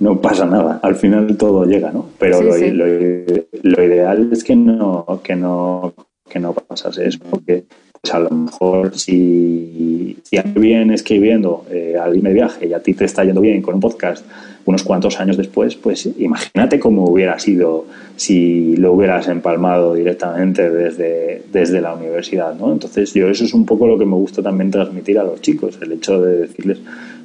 [0.00, 2.08] no pasa nada, al final todo llega, ¿no?
[2.18, 5.92] Pero lo, Lo, ideal es que no, que no,
[6.28, 7.66] que no pasase eso, porque
[8.02, 13.24] pues a lo mejor si, si escribiendo eh, al viaje y a ti te está
[13.24, 14.26] yendo bien con un podcast
[14.64, 17.86] unos cuantos años después, pues imagínate cómo hubiera sido
[18.16, 22.72] si lo hubieras empalmado directamente desde, desde la universidad, ¿no?
[22.72, 25.78] Entonces yo eso es un poco lo que me gusta también transmitir a los chicos,
[25.80, 26.78] el hecho de decirles,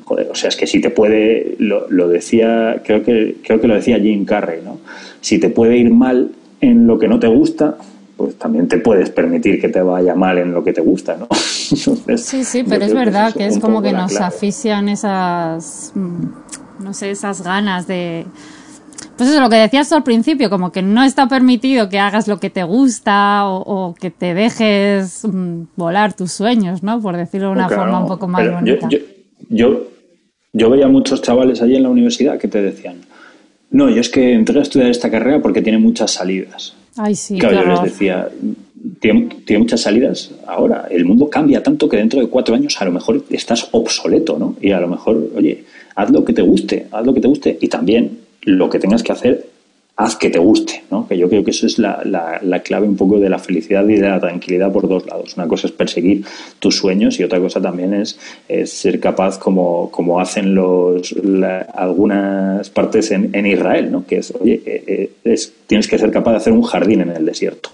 [0.04, 3.68] joder, o sea, es que si te puede, lo, lo decía, creo que, creo que
[3.68, 4.80] lo decía Jim Carrey, ¿no?
[5.22, 7.78] Si te puede ir mal en lo que no te gusta,
[8.18, 11.28] pues también te puedes permitir que te vaya mal en lo que te gusta, ¿no?
[12.18, 17.12] sí, sí, pero es verdad que es como que nos asfixian esas, mm, no sé,
[17.12, 18.26] esas ganas de...
[19.16, 22.40] Pues eso, lo que decías al principio, como que no está permitido que hagas lo
[22.40, 27.00] que te gusta o, que te dejes mm, volar tus sueños, ¿no?
[27.00, 28.88] Por decirlo de una forma un poco más bonita.
[29.50, 29.88] yo,
[30.54, 33.02] yo veía muchos chavales allí en la universidad que te decían,
[33.70, 36.76] no, yo es que entré a estudiar esta carrera porque tiene muchas salidas.
[36.98, 38.30] Ay, sí, Claro, yo les decía,
[39.00, 40.88] tiene, tiene muchas salidas ahora.
[40.90, 44.56] El mundo cambia tanto que dentro de cuatro años a lo mejor estás obsoleto, ¿no?
[44.62, 45.64] Y a lo mejor, oye,
[45.96, 47.58] haz lo que te guste, haz lo que te guste.
[47.62, 49.48] Y también lo que tengas que hacer,
[50.00, 51.08] haz que te guste, ¿no?
[51.08, 53.88] Que yo creo que eso es la, la- la clave un poco de la felicidad
[53.88, 55.36] y de la tranquilidad por dos lados.
[55.38, 56.24] Una cosa es perseguir
[56.60, 61.62] tus sueños y otra cosa también es, es ser capaz, como, como hacen los, la-
[61.62, 64.06] algunas partes en, en Israel, ¿no?
[64.06, 67.10] Que es, oye, eh, eh, es, tienes que ser capaz de hacer un jardín en
[67.10, 67.70] el desierto.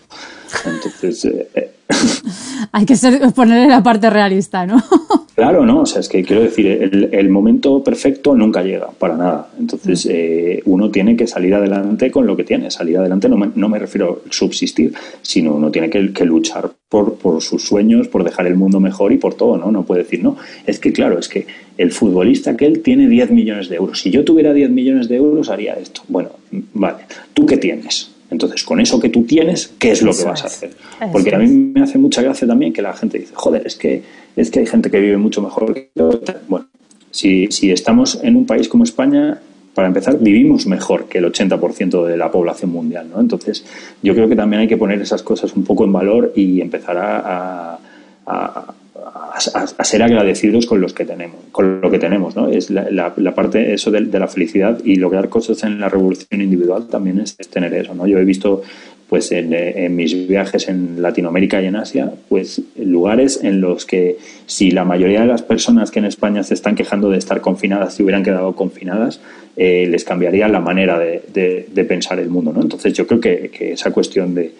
[0.65, 1.71] Entonces, eh, eh,
[2.71, 4.81] Hay que ser, ponerle la parte realista, ¿no?
[5.35, 5.81] Claro, ¿no?
[5.81, 9.49] O sea, es que quiero decir, el, el momento perfecto nunca llega, para nada.
[9.59, 12.69] Entonces, eh, uno tiene que salir adelante con lo que tiene.
[12.69, 14.93] Salir adelante no me, no me refiero a subsistir,
[15.23, 19.11] sino uno tiene que, que luchar por, por sus sueños, por dejar el mundo mejor
[19.11, 19.71] y por todo, ¿no?
[19.71, 21.47] No puede decir, no, es que claro, es que
[21.79, 24.01] el futbolista aquel tiene 10 millones de euros.
[24.01, 26.01] Si yo tuviera 10 millones de euros, haría esto.
[26.07, 26.29] Bueno,
[26.75, 28.12] vale, ¿tú qué tienes?
[28.33, 30.71] Entonces, con eso que tú tienes, ¿qué es lo que vas a hacer?
[30.99, 31.49] Eso Porque a es.
[31.49, 34.01] mí me hace mucha gracia también que la gente dice, joder, es que,
[34.35, 36.09] es que hay gente que vive mucho mejor que yo.
[36.49, 36.67] Bueno,
[37.11, 39.39] si, si estamos en un país como España,
[39.73, 43.19] para empezar, vivimos mejor que el 80% de la población mundial, ¿no?
[43.19, 43.65] Entonces,
[44.03, 46.97] yo creo que también hay que poner esas cosas un poco en valor y empezar
[46.97, 47.79] a, a-
[48.27, 52.49] a- a- a ser agradecidos con los que tenemos, con lo que tenemos, ¿no?
[52.49, 55.89] Es la, la- la parte eso de, de la felicidad y lograr cosas en la
[55.89, 58.05] revolución individual también es, es tener eso, ¿no?
[58.07, 58.61] Yo he visto
[59.09, 64.17] pues en, en mis viajes en Latinoamérica y en Asia, pues lugares en los que
[64.47, 67.93] si la mayoría de las personas que en España se están quejando de estar confinadas,
[67.95, 69.19] si hubieran quedado confinadas,
[69.55, 72.61] eh, les cambiaría la manera de, de- de pensar el mundo, ¿no?
[72.61, 74.51] Entonces yo creo que, que esa cuestión de,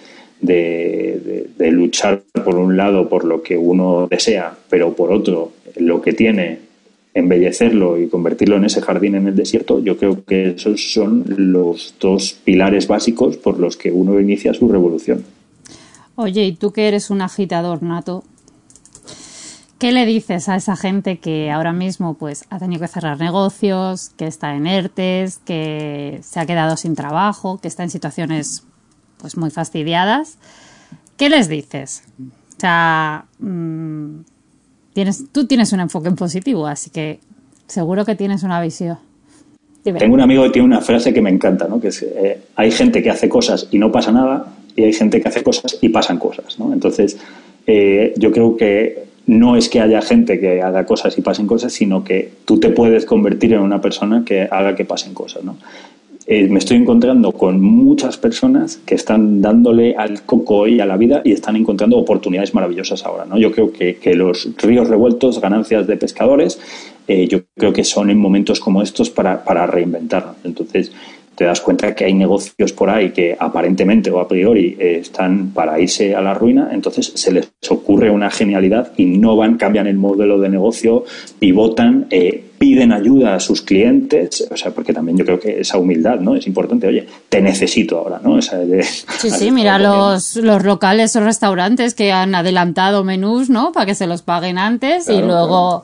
[0.43, 6.13] de, luchar por un lado por lo que uno desea, pero por otro lo que
[6.13, 6.59] tiene,
[7.13, 11.95] embellecerlo y convertirlo en ese jardín en el desierto, yo creo que esos son los
[11.99, 15.23] dos pilares básicos por los que uno inicia su revolución.
[16.15, 18.23] Oye, y tú que eres un agitador nato,
[19.79, 24.09] ¿qué le dices a esa gente que ahora mismo pues ha tenido que cerrar negocios,
[24.17, 28.63] que está en ERTES, que se ha quedado sin trabajo, que está en situaciones
[29.23, 30.37] pues muy fastidiadas?
[31.15, 32.03] ¿Qué les dices?
[32.19, 34.19] O sea, mm,
[34.91, 37.21] tienes, tú tienes un enfoque en positivo, así que
[37.65, 38.97] seguro que tienes una visión.
[39.81, 41.79] Tengo un amigo que tiene una frase que me encanta, ¿no?
[41.79, 45.29] que eh, hay gente que hace cosas y no pasa nada y hay gente que
[45.29, 46.59] hace cosas y pasan cosas.
[46.59, 46.73] ¿no?
[46.73, 47.17] Entonces,
[47.65, 51.71] eh, yo creo que no es que haya gente que haga cosas y pasen cosas,
[51.71, 55.45] sino que tú te puedes convertir en una persona que haga que pasen cosas.
[55.45, 55.55] ¿no?
[56.25, 60.95] Eh, me estoy encontrando con muchas personas que están dándole al coco y a la
[60.95, 63.25] vida y están encontrando oportunidades maravillosas ahora.
[63.25, 63.37] ¿no?
[63.37, 66.59] Yo creo que, que los ríos revueltos, ganancias de pescadores,
[67.07, 70.37] eh, yo creo que son en momentos como estos para, para reinventarnos.
[70.45, 70.93] Entonces,
[71.35, 75.51] te das cuenta que hay negocios por ahí que aparentemente o a priori eh, están
[75.51, 80.39] para irse a la ruina, entonces se les ocurre una genialidad, innovan, cambian el modelo
[80.39, 81.05] de negocio,
[81.39, 85.77] pivotan, eh, piden ayuda a sus clientes, o sea, porque también yo creo que esa
[85.77, 86.33] humildad, ¿no?
[86.37, 88.37] Es importante, oye, te necesito ahora, ¿no?
[88.37, 93.73] De- Sí, sí, mira los, los locales o restaurantes que han adelantado menús, ¿no?
[93.73, 95.83] Para que se los paguen antes y Claro, luego...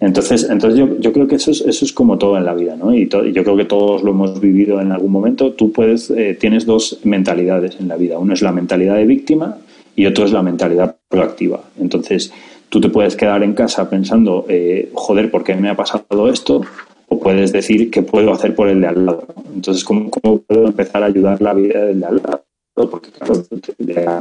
[0.00, 2.76] Entonces, entonces yo, yo creo que eso es, eso es como todo en la vida,
[2.76, 2.94] ¿no?
[2.94, 5.52] Y to- yo creo que todos lo hemos vivido en algún momento.
[5.54, 8.16] Tú puedes, eh, tienes dos mentalidades en la vida.
[8.20, 9.56] Uno es la mentalidad de víctima
[9.96, 11.62] y otro es la mentalidad proactiva.
[11.80, 12.30] Entonces,
[12.68, 16.62] tú te puedes quedar en casa pensando, eh, joder, ¿por qué me ha pasado esto?
[17.08, 19.26] O puedes decir, ¿qué puedo hacer por el de al lado?
[19.54, 22.42] Entonces, ¿cómo, cómo puedo empezar a ayudar la vida del de al lado?
[22.90, 23.42] Porque, claro,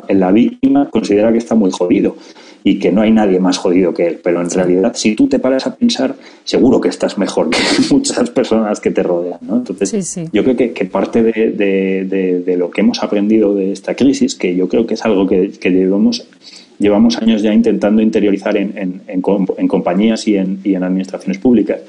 [0.10, 2.16] la víctima considera que está muy jodido
[2.64, 4.20] y que no hay nadie más jodido que él.
[4.24, 7.58] Pero en realidad, si tú te paras a pensar, seguro que estás mejor que
[7.94, 9.40] muchas personas que te rodean.
[9.42, 9.58] ¿no?
[9.58, 10.26] Entonces, Sí, sí.
[10.34, 13.96] yo creo que, que parte de, de- de- de lo que hemos aprendido de esta
[13.96, 16.26] crisis, que yo creo que es algo que, que llevamos,
[16.80, 19.22] llevamos años ya intentando interiorizar en, en- en
[19.58, 21.80] en compañías y en, y en administraciones públicas.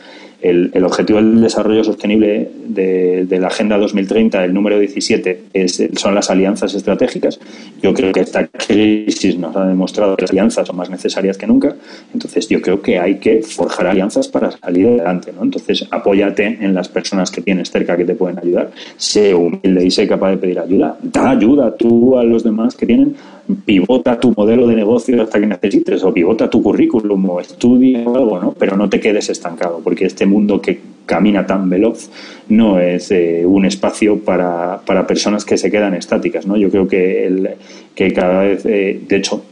[0.40, 5.82] El, el objetivo del desarrollo sostenible de, de la Agenda 2030, el número 17, es,
[5.96, 7.40] son las alianzas estratégicas.
[7.82, 11.48] Yo creo que esta crisis nos ha demostrado que las alianzas son más necesarias que
[11.48, 11.74] nunca.
[12.14, 15.32] Entonces, yo creo que hay que forjar alianzas para salir adelante.
[15.34, 15.42] ¿no?
[15.42, 18.70] Entonces, apóyate en las personas que tienes cerca que te pueden ayudar.
[18.96, 20.96] Sé humilde y sé capaz de pedir ayuda.
[21.02, 23.16] Da ayuda tú a los demás que tienen.
[23.64, 28.38] Pivota tu modelo de negocio hasta que necesites o pivota tu currículum o estudia algo,
[28.38, 28.52] ¿no?
[28.52, 32.10] Pero no te quedes estancado porque este mundo que camina tan veloz
[32.50, 36.56] no es eh, un espacio para, para personas que se quedan estáticas, ¿no?
[36.58, 37.50] Yo creo que, el,
[37.94, 39.42] que cada vez, eh, de hecho,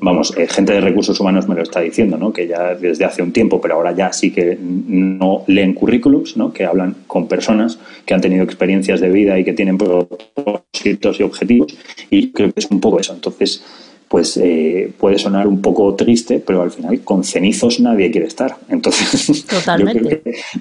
[0.00, 2.32] vamos, eh, gente de recursos humanos me lo está diciendo, ¿no?
[2.32, 6.52] Que ya desde hace un tiempo, pero ahora ya sí que no leen currículums, ¿no?
[6.52, 11.22] Que hablan con personas que han tenido experiencias de vida y que tienen propósitos y
[11.22, 11.76] objetivos.
[12.10, 13.14] Y creo que es un poco eso.
[13.14, 13.64] Entonces,
[14.08, 18.56] pues eh, puede sonar un poco triste, pero al final con cenizos nadie quiere estar.
[18.68, 19.44] Entonces,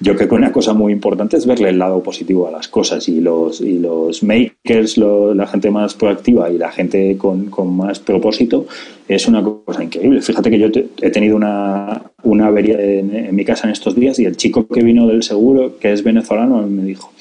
[0.01, 3.07] Yo, creo que, una cosa muy importante es verle el lado positivo a las cosas
[3.07, 8.65] y los, y los makers, la gente más proactiva y la gente con, más propósito
[9.07, 10.21] es una cosa increíble.
[10.21, 10.67] Fíjate que yo
[11.01, 14.67] he tenido una, una avería en, en mi casa en estos días y el chico
[14.67, 17.11] que vino del seguro, que es venezolano, me dijo,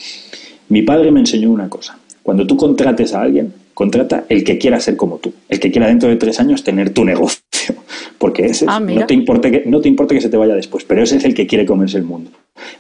[0.69, 1.99] mi padre me enseñó una cosa.
[2.25, 5.89] Cuando tú contrates a alguien, contrata el que quiera ser como tú, el que quiera
[5.89, 7.43] dentro de tres años tener tu negocio,
[8.19, 10.85] porque ese ah, no te importe que no te importa que se te vaya después,
[10.85, 12.31] pero ese es el que quiere comerse el mundo,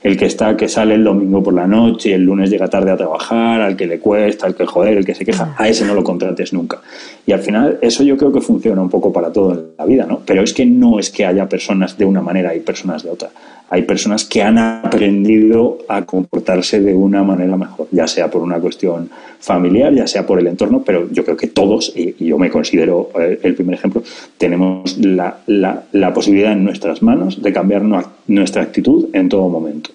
[0.02, 2.90] el que está que sale el domingo por la noche y el lunes llega tarde
[2.90, 5.84] a trabajar, al que le cuesta, al que joder, el que se queja, a ese
[5.84, 6.80] no lo contrates nunca.
[7.26, 10.06] Y al final eso yo creo que funciona un poco para todo en la vida,
[10.06, 10.20] ¿no?
[10.24, 13.30] Pero es que no es que haya personas de una manera y personas de otra
[13.70, 18.60] hay personas que han aprendido a comportarse de una manera mejor, ya sea por una
[18.60, 22.50] cuestión familiar, ya sea por el entorno, pero yo creo que todos, y, yo me
[22.50, 24.02] considero eh, el primer ejemplo,
[24.38, 27.82] tenemos la, la, posibilidad en nuestras manos de cambiar
[28.26, 29.90] nuestra actitud en todo momento.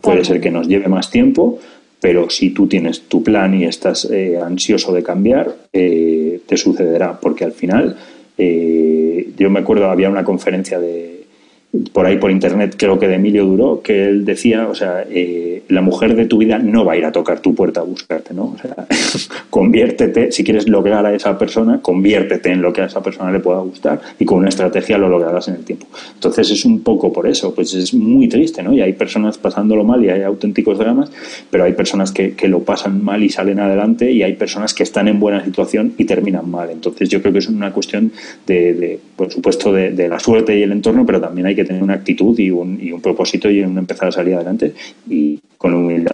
[0.00, 1.58] Puede ser que nos lleve más tiempo,
[2.00, 7.18] pero si tú tienes tu plan y estás eh, ansioso de cambiar, eh, te sucederá,
[7.18, 7.96] porque al final,
[8.38, 11.21] yo me acuerdo, había una conferencia de,
[11.92, 15.62] por ahí por internet, creo que de Emilio Duró, que él decía, o sea, eh,
[15.68, 18.34] la mujer de tu vida no va a ir a tocar tu puerta a buscarte,
[18.34, 18.54] ¿no?
[18.54, 18.86] O sea,
[19.50, 23.40] conviértete, si quieres lograr a esa persona, conviértete en lo que a esa persona le
[23.40, 25.86] pueda gustar y con una estrategia lo lograrás en el tiempo.
[26.14, 28.74] Entonces es un poco por eso, pues es muy triste, ¿no?
[28.74, 31.10] Y hay personas pasándolo mal y hay auténticos dramas,
[31.50, 34.82] pero hay personas que, que lo pasan mal y salen adelante y hay personas que
[34.82, 36.68] están en buena situación y terminan mal.
[36.68, 38.12] Entonces yo creo que es una cuestión
[38.46, 41.82] de, por supuesto, de, de la suerte y el entorno, pero también hay que tener
[41.82, 44.74] una actitud y un, y un propósito y empezar a salir adelante
[45.08, 46.12] y con humildad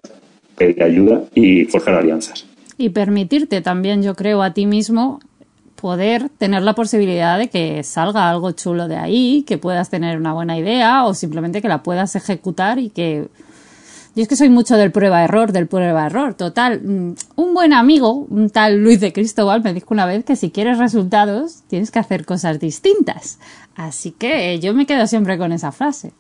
[0.56, 2.44] pedir ayuda y forjar alianzas.
[2.76, 5.20] Y permitirte también, yo creo, a ti mismo
[5.80, 10.32] poder tener la posibilidad de que salga algo chulo de ahí, que puedas tener una
[10.32, 13.28] buena idea o simplemente que la puedas ejecutar y que...
[14.18, 16.34] Yo es que soy mucho del prueba-error, del prueba-error.
[16.34, 20.34] Total, mm, un buen amigo, un tal Luis de Cristóbal, me dijo una vez que
[20.34, 23.38] si quieres resultados tienes que hacer cosas distintas.
[23.76, 26.10] Así que yo me quedo siempre con esa frase.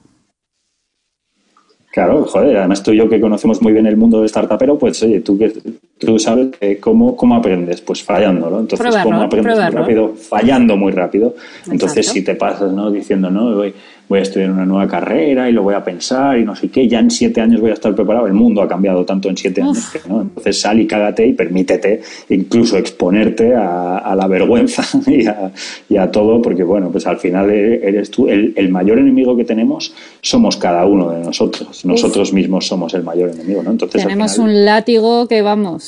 [1.90, 5.02] Claro, joder, además tú y yo que conocemos muy bien el mundo de startupero, pues
[5.02, 5.52] oye, tú, que,
[5.98, 8.60] tú sabes cómo, cómo aprendes, pues fallando, ¿no?
[8.60, 10.14] Entonces, ¿cómo aprendes muy rápido?
[10.14, 11.34] Fallando muy rápido.
[11.70, 12.90] Entonces, si te pasas, ¿no?
[12.90, 13.74] Diciendo, no, voy,
[14.08, 16.88] voy a estudiar una nueva carrera y lo voy a pensar y no sé qué,
[16.88, 18.26] ya en siete años voy a estar preparado.
[18.26, 20.22] El mundo ha cambiado tanto en siete años, ¿no?
[20.22, 24.82] Entonces sal y cágate y permítete incluso exponerte a, la vergüenza
[25.88, 29.94] y a, todo, porque bueno, pues al final eres tú, el, mayor enemigo que tenemos
[30.20, 31.84] somos cada uno de nosotros.
[31.84, 33.70] Nosotros mismos somos el mayor enemigo, ¿no?
[33.70, 35.87] Entonces, Tenemos un látigo que vamos.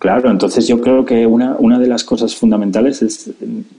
[0.00, 3.32] Claro, entonces yo creo que una, una de las cosas fundamentales es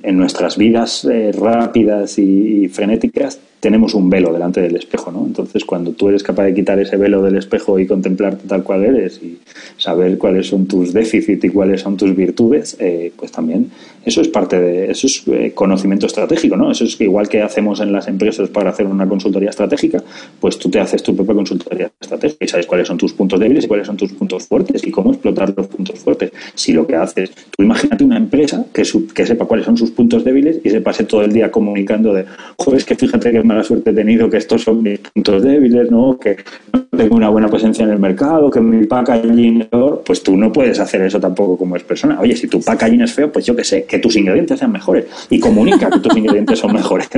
[0.03, 5.24] en nuestras vidas eh, rápidas y, frenéticas tenemos un velo delante del espejo, ¿no?
[5.24, 8.84] Entonces, cuando tú eres capaz de quitar ese velo del espejo y contemplarte tal cual
[8.84, 9.38] eres y
[9.78, 13.69] saber cuáles son tus déficits y cuáles son tus virtudes, eh, pues también
[14.04, 16.71] eso es parte de, eso es eh, conocimiento estratégico, ¿no?
[16.71, 20.04] Eso es igual que hacemos en las empresas para hacer una consultoría estratégica,
[20.39, 23.65] pues tú te haces tu propia consultoría estratégica y sabes cuáles son tus puntos débiles
[23.65, 26.32] y cuáles son tus puntos fuertes y cómo explotar los puntos fuertes.
[26.56, 28.82] Si lo que haces, tú imagínate una empresa que,
[29.13, 32.26] que sepa cuáles son sus puntos débiles y se pase todo el día comunicando de,
[32.58, 36.18] joder, que fíjate que mala suerte he tenido, que estos son mis puntos débiles, ¿no?
[36.18, 36.38] Que
[36.74, 40.38] no tengo una buena presencia en el mercado, que mi packaging es peor, pues tú
[40.38, 42.20] no puedes hacer eso tampoco como es persona.
[42.20, 45.06] Oye, si tu packaging es feo, pues yo qué sé, que tus ingredientes sean mejores
[45.30, 47.10] y comunica que tus ingredientes son mejores.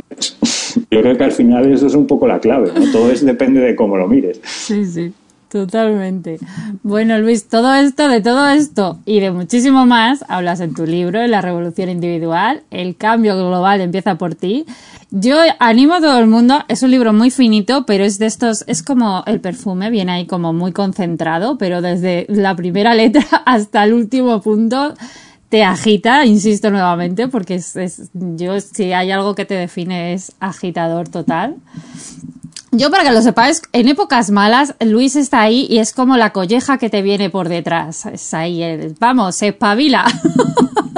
[0.89, 2.91] Yo creo que al final eso es un poco la clave, ¿no?
[2.91, 4.39] Todo es, depende de cómo lo mires.
[4.43, 5.13] Sí, sí.
[5.53, 6.39] Totalmente.
[6.81, 11.21] Bueno, Luis, todo esto, de todo esto y de muchísimo más, hablas en tu libro,
[11.21, 14.65] en La Revolución Individual, El cambio global empieza por ti.
[15.11, 18.63] Yo animo a todo el mundo, es un libro muy finito, pero es de estos,
[18.65, 23.83] es como el perfume, viene ahí como muy concentrado, pero desde la primera letra hasta
[23.83, 24.95] el último punto
[25.49, 31.09] te agita, insisto nuevamente, porque es, yo si hay algo que te define es agitador
[31.09, 31.57] total.
[32.75, 36.31] Yo, para que lo sepáis, en épocas malas, Luis está ahí y es como la
[36.31, 38.07] colleja que te viene por detrás.
[38.07, 40.05] Es ahí, el, vamos, se espabila.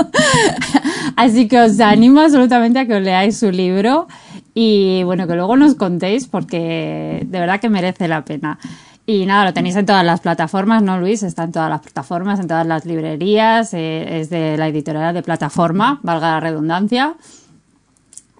[1.18, 4.08] Así que os animo absolutamente a que os leáis su libro
[4.54, 8.58] y bueno, que luego nos contéis porque de verdad que merece la pena.
[9.06, 11.24] Y nada, lo tenéis en todas las plataformas, ¿no, Luis?
[11.24, 13.74] Está en todas las plataformas, en todas las librerías.
[13.74, 17.16] Eh, es de la editorial de plataforma, valga la redundancia.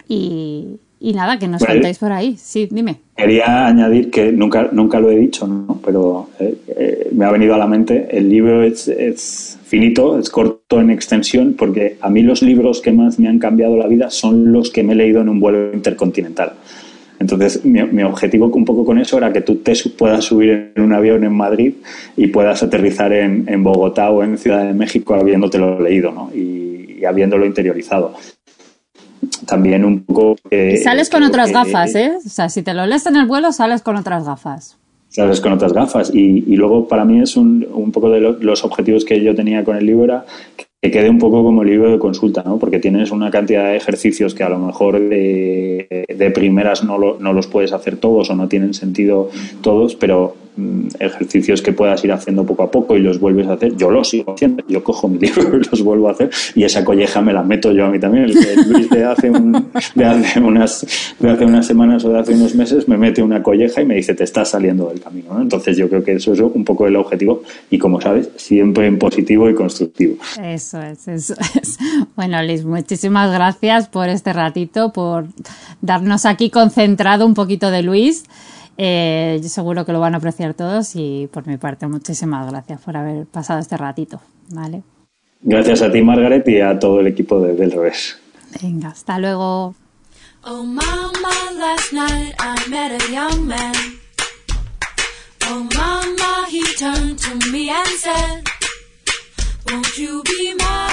[0.08, 2.36] Y, y nada, que nos contéis por ahí.
[2.38, 2.96] Sí, dime.
[3.16, 5.80] Quería añadir que nunca, nunca lo he dicho, ¿no?
[5.84, 10.30] pero eh, eh, me ha venido a la mente, el libro es, es, finito, es
[10.30, 14.10] corto en extensión, porque a mí los libros que más me han cambiado la vida
[14.10, 16.54] son los que me he leído en un vuelo intercontinental.
[17.18, 20.82] Entonces, mi, mi, objetivo un poco con eso era que tú te puedas subir en
[20.82, 21.72] un avión en Madrid
[22.16, 26.30] y puedas aterrizar en, en Bogotá o en Ciudad de México habiéndotelo leído ¿no?
[26.34, 28.14] y, y habiéndolo interiorizado
[29.46, 30.36] también un poco...
[30.50, 32.12] Eh, y sales con otras gafas, ¿eh?
[32.24, 34.78] O sea, si te lo lees en el vuelo, sales con otras gafas.
[35.08, 36.12] Sales con otras gafas.
[36.14, 39.34] Y, y luego, para mí, es un, un poco de lo, los objetivos que yo
[39.34, 40.26] tenía con el libro era
[40.82, 42.58] que quede un poco como libro de consulta, ¿no?
[42.58, 47.18] Porque tienes una cantidad de ejercicios que a lo mejor de, de primeras no, lo,
[47.18, 49.30] no los puedes hacer todos o no tienen sentido
[49.62, 50.36] todos, pero
[50.98, 53.76] ejercicios que puedas ir haciendo poco a poco y los vuelves a hacer.
[53.76, 56.84] Yo los sigo haciendo, yo cojo mi libro y los vuelvo a hacer y esa
[56.84, 58.24] colleja me la meto yo a mí también.
[58.24, 62.18] El que Luis de hace, un, de hace, unas, de hace unas semanas o de
[62.18, 65.34] hace unos meses me mete una colleja y me dice te estás saliendo del camino.
[65.34, 65.42] ¿no?
[65.42, 68.98] Entonces yo creo que eso es un poco el objetivo y como sabes, siempre en
[68.98, 70.16] positivo y constructivo.
[70.42, 71.78] Eso es, eso es.
[72.14, 75.26] Bueno, Liz, muchísimas gracias por este ratito, por
[75.80, 78.24] darnos aquí concentrado un poquito de Luis.
[78.78, 82.80] Eh, yo seguro que lo van a apreciar todos y por mi parte muchísimas gracias
[82.80, 84.20] por haber pasado este ratito,
[84.50, 84.82] ¿vale?
[85.40, 88.18] Gracias a ti, Margaret, y a todo el equipo de Del Revés.
[88.62, 89.74] Venga, hasta luego.
[90.44, 93.74] Oh, mama, last night I met a young man.
[95.48, 98.44] Oh, mama, he turned to me and said,
[99.70, 100.85] Won't you be mine?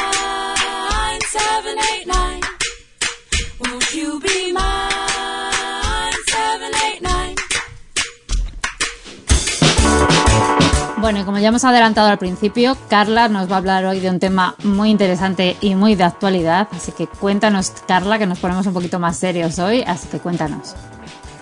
[11.04, 14.20] Bueno, como ya hemos adelantado al principio, Carla nos va a hablar hoy de un
[14.20, 16.70] tema muy interesante y muy de actualidad.
[16.72, 19.84] Así que cuéntanos, Carla, que nos ponemos un poquito más serios hoy.
[19.86, 20.76] Así que cuéntanos.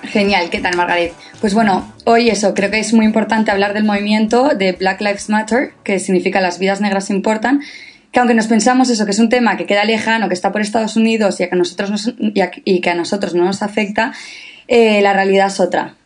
[0.01, 1.14] Genial, ¿qué tal Margaret?
[1.41, 5.30] Pues bueno, hoy eso, creo que es muy importante hablar del movimiento de Black Lives
[5.30, 7.62] Matter, que significa las vidas negras importan,
[8.12, 10.62] que aunque nos pensamos eso, que es un tema que queda lejano, que está por
[10.62, 11.53] Estados Unidos y que
[12.89, 14.12] a nosotros no nos afecta,
[14.68, 15.97] eh, la realidad es otra.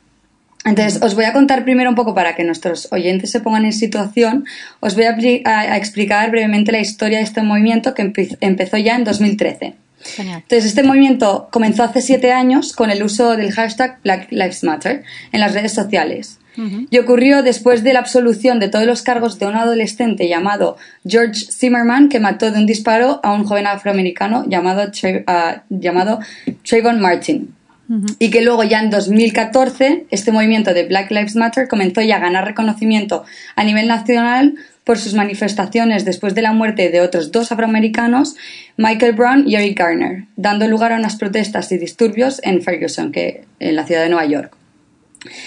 [0.65, 3.73] Entonces, os voy a contar primero un poco para que nuestros oyentes se pongan en
[3.73, 4.45] situación,
[4.79, 8.77] os voy a, a, a explicar brevemente la historia de este movimiento que empe empezó
[8.77, 9.75] ya en 2013.
[10.03, 10.41] Genial.
[10.41, 15.03] Entonces, este movimiento comenzó hace siete años con el uso del hashtag Black Lives Matter
[15.31, 16.39] en las redes sociales.
[16.57, 16.87] Uh -huh.
[16.89, 21.45] Y ocurrió después de la absolución de todos los cargos de un adolescente llamado George
[21.51, 26.19] Zimmerman, que mató de un disparo a un joven afroamericano llamado, Tra uh, llamado
[26.63, 27.54] Trayvon Martin.
[27.87, 28.15] Uh -huh.
[28.19, 32.19] Y que luego ya en 2014 este movimiento de Black Lives Matter comenzó ya a
[32.19, 33.23] ganar reconocimiento
[33.55, 34.55] a nivel nacional
[34.85, 38.35] por sus manifestaciones después de la muerte de otros dos afroamericanos,
[38.77, 43.45] Michael Brown y Eric Garner, dando lugar a unas protestas y disturbios en Ferguson, que,
[43.59, 44.55] en la ciudad de Nueva York.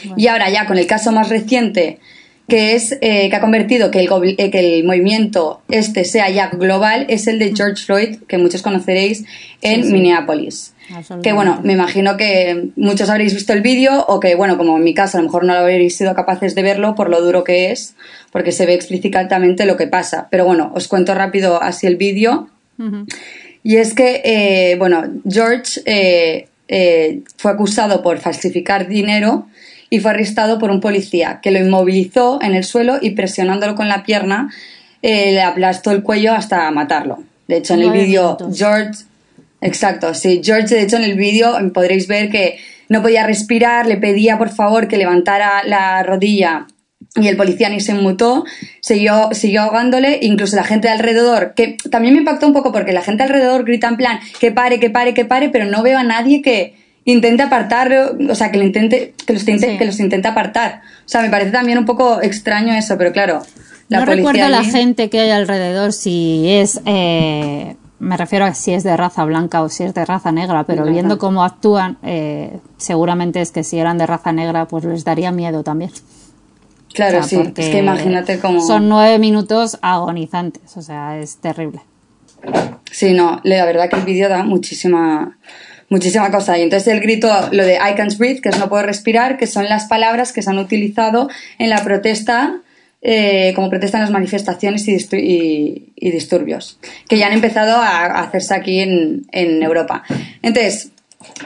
[0.03, 0.16] Bueno.
[0.18, 2.01] Y ahora ya con el caso más reciente,
[2.49, 4.09] que es eh, que ha convertido que el,
[4.39, 8.62] eh, que el, movimiento este sea ya global, es el de George Floyd, que muchos
[8.62, 9.24] conoceréis
[9.62, 9.93] en sí, sí.
[9.93, 10.74] Minneapolis.
[11.22, 14.84] Que bueno, me imagino que muchos habréis visto el vídeo o que bueno, como en
[14.84, 17.45] mi caso a lo mejor no lo habréis sido capaces de verlo por lo duro
[17.45, 17.95] que es,
[18.32, 20.28] porque se ve explícitamente lo que pasa.
[20.30, 22.49] Pero bueno, os cuento rápido así el vídeo.
[22.78, 23.07] Uh -huh.
[23.62, 29.47] Y es que, eh, bueno, George eh, eh, fue acusado por falsificar dinero
[29.91, 33.89] y fue arrestado por un policía que lo inmovilizó en el suelo y presionándolo con
[33.89, 34.51] la pierna
[35.01, 37.22] le aplastó el cuello hasta matarlo.
[37.47, 39.05] De hecho, en el vídeo George
[39.61, 40.41] Exacto, sí.
[40.43, 44.51] George, de hecho, en el vídeo podréis ver que no podía respirar, le pedía por
[44.51, 46.67] favor que levantara la rodilla
[47.15, 48.45] y el policía ni se mutó,
[48.81, 52.93] siguió, siguió ahogándole, incluso la gente de alrededor, que también me impactó un poco porque
[52.93, 55.99] la gente alrededor grita en plan que pare, que pare, que pare, pero no veo
[55.99, 59.79] a nadie que intente apartarlo, o sea, que, lo intente, que, los, intente, sí.
[59.79, 60.83] que los intente apartar.
[61.05, 63.43] O sea, me parece también un poco extraño eso, pero claro.
[63.89, 66.81] La no recuerdo la gente que hay alrededor si es...
[66.85, 70.65] Eh me refiero a si es de raza blanca o si es de raza negra,
[70.65, 70.91] pero Ajá.
[70.91, 75.33] viendo cómo actúan, eh, seguramente es que si eran de raza negra, pues les daría
[75.33, 75.91] miedo también.
[76.93, 78.61] Claro, o sea, sí, es que imagínate cómo...
[78.61, 81.81] Son nueve minutos agonizantes, o sea, es terrible.
[82.91, 85.37] Sí, no, la verdad que el vídeo da muchísima
[85.91, 86.59] muchísima cosa.
[86.59, 89.47] Y entonces el grito, lo de I can't breathe, que es no puedo respirar, que
[89.47, 91.29] son las palabras que se han utilizado
[91.59, 92.61] en la protesta
[93.01, 96.79] eh, como protestan las manifestaciones y, y, y, disturbios,
[97.09, 100.03] que ya han empezado a, a hacerse aquí en, en, Europa.
[100.43, 100.91] Entonces,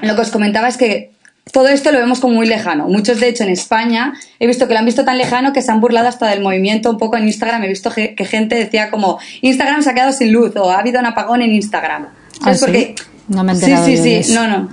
[0.01, 1.11] lo que os comentaba es que
[1.51, 2.89] todo esto lo vemos como muy lejano.
[2.89, 5.71] Muchos, de hecho, en España he visto que lo han visto tan lejano que se
[5.73, 7.65] han burlado hasta del movimiento un poco en Instagram.
[7.65, 11.01] He visto que gente decía como Instagram se ha quedado sin luz o ha habido
[11.01, 12.09] un apagón en Instagram.
[12.43, 12.61] ¿Ah, sí?
[12.61, 12.95] Porque
[13.29, 14.35] No me he Sí, sí, sí, eso.
[14.35, 14.69] no, no.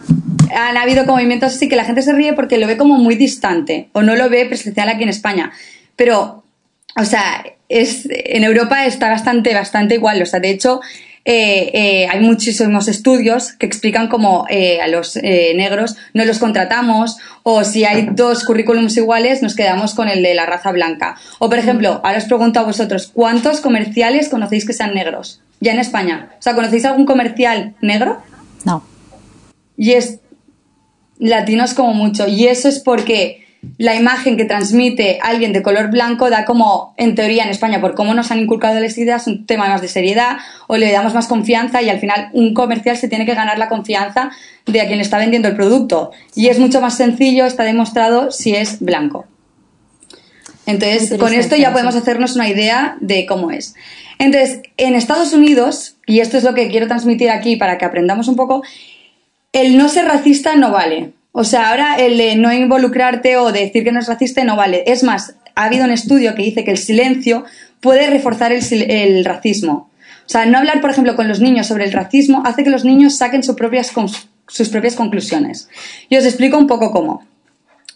[0.55, 3.15] Han habido como movimientos así que la gente se ríe porque lo ve como muy
[3.15, 5.51] distante o no lo ve presencial aquí en España.
[5.95, 6.43] Pero,
[6.95, 10.21] o sea, es, en Europa está bastante, bastante igual.
[10.21, 10.81] O sea, de hecho,
[11.25, 17.17] eh, eh, hay muchísimos estudios que explican cómo eh, a los negros no los contratamos
[17.43, 21.17] o si hay dos currículums iguales nos quedamos con el de la raza blanca.
[21.37, 25.41] O, por ejemplo, ahora os pregunto a vosotros, ¿cuántos comerciales conocéis que sean negros?
[25.59, 26.31] Ya en España.
[26.39, 28.21] O sea, ¿conocéis algún comercial negro?
[28.65, 28.83] No.
[29.77, 30.19] Y es
[31.19, 32.27] latinos como mucho.
[32.27, 33.45] Y eso es porque
[33.77, 37.93] la imagen que transmite alguien de color blanco da como, en teoría en España, por
[37.93, 40.37] cómo nos han inculcado las ideas, un tema más de seriedad
[40.67, 43.67] o le damos más confianza y al final un comercial se tiene que ganar la
[43.67, 44.31] confianza
[44.65, 46.11] de a quien le está vendiendo el producto.
[46.35, 49.25] Y es mucho más sencillo, está demostrado si es blanco.
[50.65, 53.73] Entonces, con esto ya podemos hacernos una idea de cómo es.
[54.19, 58.27] Entonces, en Estados Unidos, y esto es lo que quiero transmitir aquí para que aprendamos
[58.27, 58.61] un poco,
[59.51, 61.13] el no ser racista no vale.
[61.31, 64.83] O sea, ahora el no involucrarte o de decir que no es racista no vale.
[64.87, 67.45] Es más, ha habido un estudio que dice que el silencio
[67.81, 69.89] puede reforzar el, el racismo.
[70.25, 72.85] O sea, no hablar, por ejemplo, con los niños sobre el racismo hace que los
[72.85, 73.91] niños saquen propias,
[74.47, 75.69] sus propias conclusiones.
[76.07, 77.25] Y os explico un poco cómo.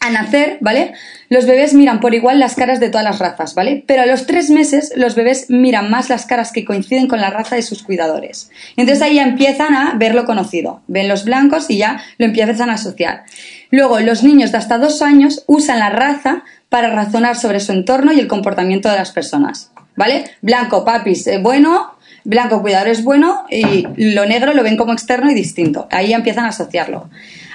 [0.03, 0.93] Al nacer, ¿vale?
[1.29, 3.85] Los bebés miran por igual las caras de todas las razas, ¿vale?
[3.87, 7.29] Pero a los tres meses los bebés miran más las caras que coinciden con la
[7.29, 8.51] raza de sus cuidadores.
[8.75, 10.81] Entonces ahí ya empiezan a ver lo conocido.
[10.87, 13.23] Ven los blancos y ya lo empiezan a asociar.
[13.71, 18.11] Luego, los niños de hasta dos años usan la raza para razonar sobre su entorno
[18.11, 20.25] y el comportamiento de las personas, ¿vale?
[20.41, 21.93] Blanco, papis, eh, bueno,
[22.25, 25.87] blanco, cuidador es bueno y lo negro lo ven como externo y distinto.
[25.91, 27.09] Ahí ya empiezan a asociarlo.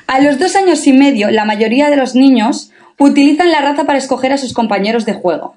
[0.08, 3.98] A los dos años y medio, la mayoría de los niños utilizan la raza para
[3.98, 5.54] escoger a sus compañeros de juego.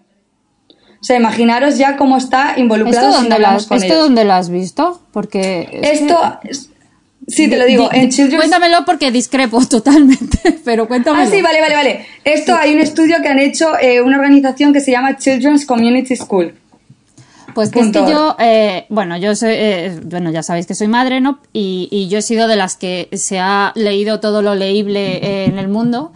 [0.70, 4.00] O sea, imaginaros ya cómo está involucrado ¿Esto dónde, has, con ¿esto ellos.
[4.06, 5.02] dónde lo has visto?
[5.12, 5.68] Porque...
[5.82, 6.52] es Esto, que-
[7.28, 8.38] sí, te lo digo, Di- en Children's...
[8.44, 11.24] Cuéntamelo porque discrepo totalmente, pero cuéntamelo.
[11.24, 12.06] Ah, sí, vale, vale, vale.
[12.24, 16.16] Esto hay un estudio que han hecho eh, una organización que se llama Children's Community
[16.16, 16.54] School.
[17.54, 20.88] Pues que es que yo, eh, bueno, yo soy, eh, bueno, ya sabéis que soy
[20.88, 21.40] madre, ¿no?
[21.54, 25.46] Y, y yo he sido de las que se ha leído todo lo leíble eh,
[25.46, 26.12] en el mundo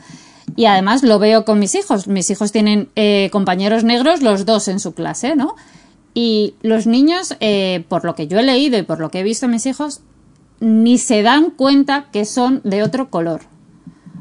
[0.55, 2.07] y además lo veo con mis hijos.
[2.07, 5.55] Mis hijos tienen eh, compañeros negros, los dos en su clase, ¿no?
[6.13, 9.23] Y los niños, eh, por lo que yo he leído y por lo que he
[9.23, 10.01] visto en mis hijos,
[10.61, 13.41] ni se dan cuenta que son de otro color.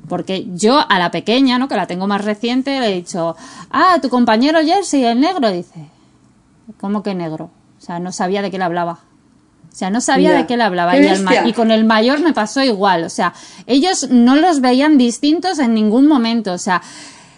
[0.09, 1.69] Porque yo a la pequeña, ¿no?
[1.69, 3.37] Que la tengo más reciente, le he dicho,
[3.71, 5.94] ah, tu compañero Jersey, el negro, dice.
[6.79, 7.51] ¿Cómo que negro?
[7.79, 9.01] O sea, no sabía de qué le hablaba.
[9.73, 10.93] O sea, no sabía de qué le hablaba.
[10.93, 11.07] ¡Qué Y,
[11.49, 13.03] el con el mayor me pasó igual.
[13.05, 13.35] O sea,
[13.67, 16.53] ellos no los veían distintos en ningún momento.
[16.53, 16.81] O sea,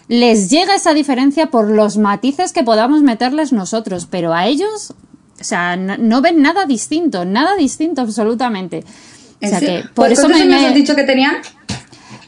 [0.07, 4.07] les llega esa diferencia por los matices que podamos meterles nosotros.
[4.09, 4.93] Pero a ellos,
[5.41, 7.25] o sea, no, no ven nada distinto.
[7.25, 8.83] Nada distinto absolutamente.
[8.85, 11.37] O ¿En sea que por eso ¿Cuántos me, me- has dicho que tenían?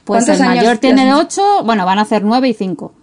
[0.04, 1.16] pues ¿Cuántos el mayor tiene tienes?
[1.38, 2.94] 8, bueno, van a hacer 9 y 5.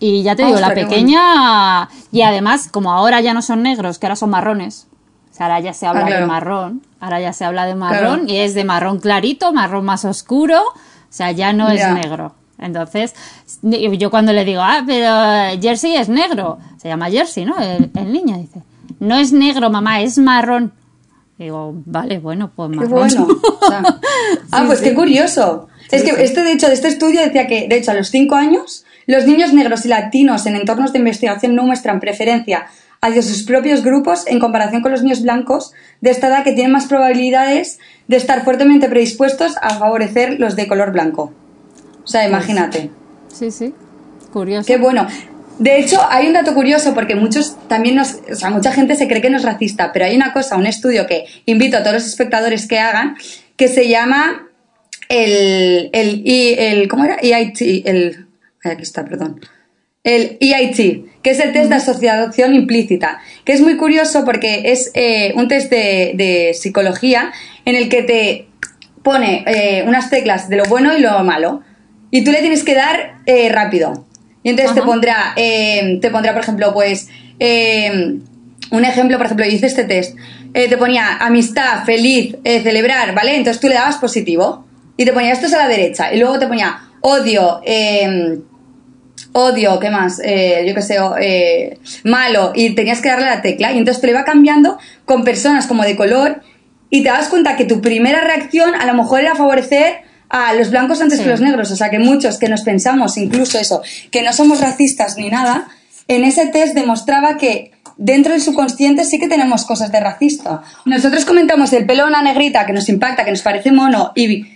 [0.00, 3.98] Y ya te digo, Ostras, la pequeña, y además, como ahora ya no son negros,
[3.98, 4.86] que ahora son marrones,
[5.30, 6.20] o sea, ahora ya se habla Ah, claro.
[6.22, 8.32] de marrón, ahora ya se habla de marrón, Claro.
[8.32, 10.72] y es de marrón clarito, marrón más oscuro, o
[11.12, 12.34] sea, ya no es negro.
[12.58, 13.14] Entonces,
[13.62, 17.58] yo cuando le digo, ah, pero Jersey es negro, se llama Jersey, ¿no?
[17.58, 18.62] El, el niño dice,
[19.00, 20.72] no es negro, mamá, es marrón.
[21.38, 22.90] Digo, vale, bueno, pues Qué marrón.
[22.90, 23.26] bueno.
[23.62, 23.82] O sea,
[24.52, 24.84] ah, pues sí.
[24.86, 25.68] qué curioso.
[25.90, 28.34] es que este, de hecho, de este estudio decía que, de hecho, a los 5
[28.34, 32.66] años, los niños negros y latinos en entornos de investigación no muestran preferencia
[33.00, 36.72] hacia sus propios grupos en comparación con los niños blancos de esta edad que tienen
[36.72, 41.32] más probabilidades de estar fuertemente predispuestos a favorecer los de color blanco.
[42.04, 42.90] O sea, imagínate.
[43.28, 43.74] Sí, sí,
[44.32, 44.66] curioso.
[44.66, 45.06] Qué bueno.
[45.58, 49.06] De hecho, hay un dato curioso porque muchos también nos, o sea, mucha gente se
[49.08, 51.94] cree que no es racista, pero hay una cosa, un estudio que invito a todos
[51.94, 53.16] los espectadores que hagan,
[53.56, 54.48] que se llama
[55.10, 57.16] el, el, el ¿cómo era?
[57.20, 58.26] EIT, el,
[58.64, 59.40] aquí está, perdón.
[60.02, 64.90] El EIT, que es el test de asociación implícita, que es muy curioso porque es
[64.94, 67.32] eh, un test de, de psicología
[67.66, 68.48] en el que te
[69.02, 71.62] pone eh, unas teclas de lo bueno y lo malo
[72.10, 74.06] y tú le tienes que dar eh, rápido.
[74.42, 77.08] Y entonces te pondrá, eh, te pondrá, por ejemplo, pues
[77.38, 78.18] eh,
[78.70, 80.16] un ejemplo, por ejemplo, hice este test,
[80.52, 83.36] te ponía amistad, feliz, celebrar, ¿vale?
[83.36, 86.38] Entonces tú le dabas positivo y te ponía esto es a la derecha y luego
[86.38, 88.38] te ponía odio, eh,
[89.32, 90.20] odio, ¿qué más?
[90.24, 94.06] Eh, yo qué sé, eh, malo, y tenías que darle la tecla, y entonces te
[94.06, 96.42] lo iba cambiando con personas como de color,
[96.90, 100.70] y te das cuenta que tu primera reacción a lo mejor era favorecer a los
[100.70, 101.24] blancos antes Sí.
[101.24, 104.60] que los negros, o sea que muchos que nos pensamos, incluso eso, que no somos
[104.60, 105.68] racistas ni nada,
[106.08, 110.62] en ese test demostraba que dentro del subconsciente sí que tenemos cosas de racista.
[110.84, 114.46] Nosotros comentamos el pelo de una negrita que nos impacta, que nos parece mono y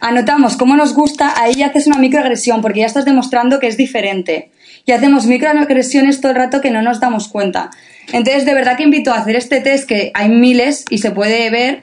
[0.00, 3.76] anotamos cómo nos gusta, ahí ya haces una microagresión porque ya estás demostrando que es
[3.76, 4.50] diferente.
[4.86, 7.70] Y hacemos microagresiones todo el rato que no nos damos cuenta.
[8.12, 11.50] Entonces, de verdad que invito a hacer este test, que hay miles y se puede
[11.50, 11.82] ver.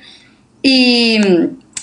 [0.64, 1.20] Y,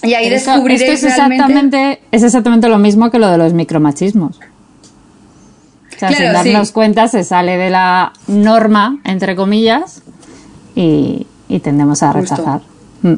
[0.03, 1.35] y ahí descubriréis es realmente...
[1.37, 4.37] exactamente, es exactamente lo mismo que lo de los micromachismos.
[4.37, 6.75] O sea, Claro, sin darnos sí.
[6.75, 10.03] cuenta se sale de la norma, entre comillas,
[10.75, 12.35] y, y tendemos a Justo.
[12.35, 12.61] rechazar.
[13.03, 13.15] Mm.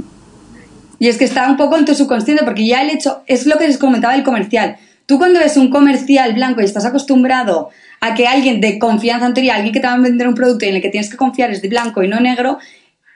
[0.98, 3.58] Y es que está un poco en tu subconsciente, porque ya el hecho, es lo
[3.58, 4.76] que les comentaba el comercial.
[5.06, 7.70] Tú cuando ves un comercial blanco y estás acostumbrado
[8.00, 10.68] a que alguien de confianza anterior, alguien que te va a vender un producto y
[10.68, 12.58] en el que tienes que confiar es de blanco y no negro,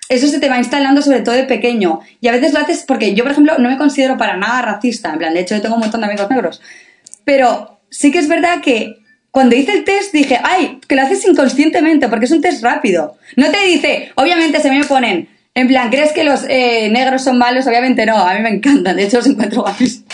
[0.08, 2.00] eso se te va instalando sobre todo de pequeño.
[2.20, 5.12] Y a veces lo haces porque yo, por ejemplo, no me considero para nada racista.
[5.12, 6.62] En plan, de hecho, yo tengo un montón de amigos negros.
[7.24, 8.96] Pero sí que es verdad que
[9.30, 13.16] cuando hice el test dije, ay, que lo haces inconscientemente porque es un test rápido.
[13.36, 17.38] No te dice, obviamente se me ponen, en plan, ¿crees que los eh, negros son
[17.38, 17.66] malos?
[17.66, 20.04] Obviamente no, a mí me encantan, de hecho los encuentro guapísimos.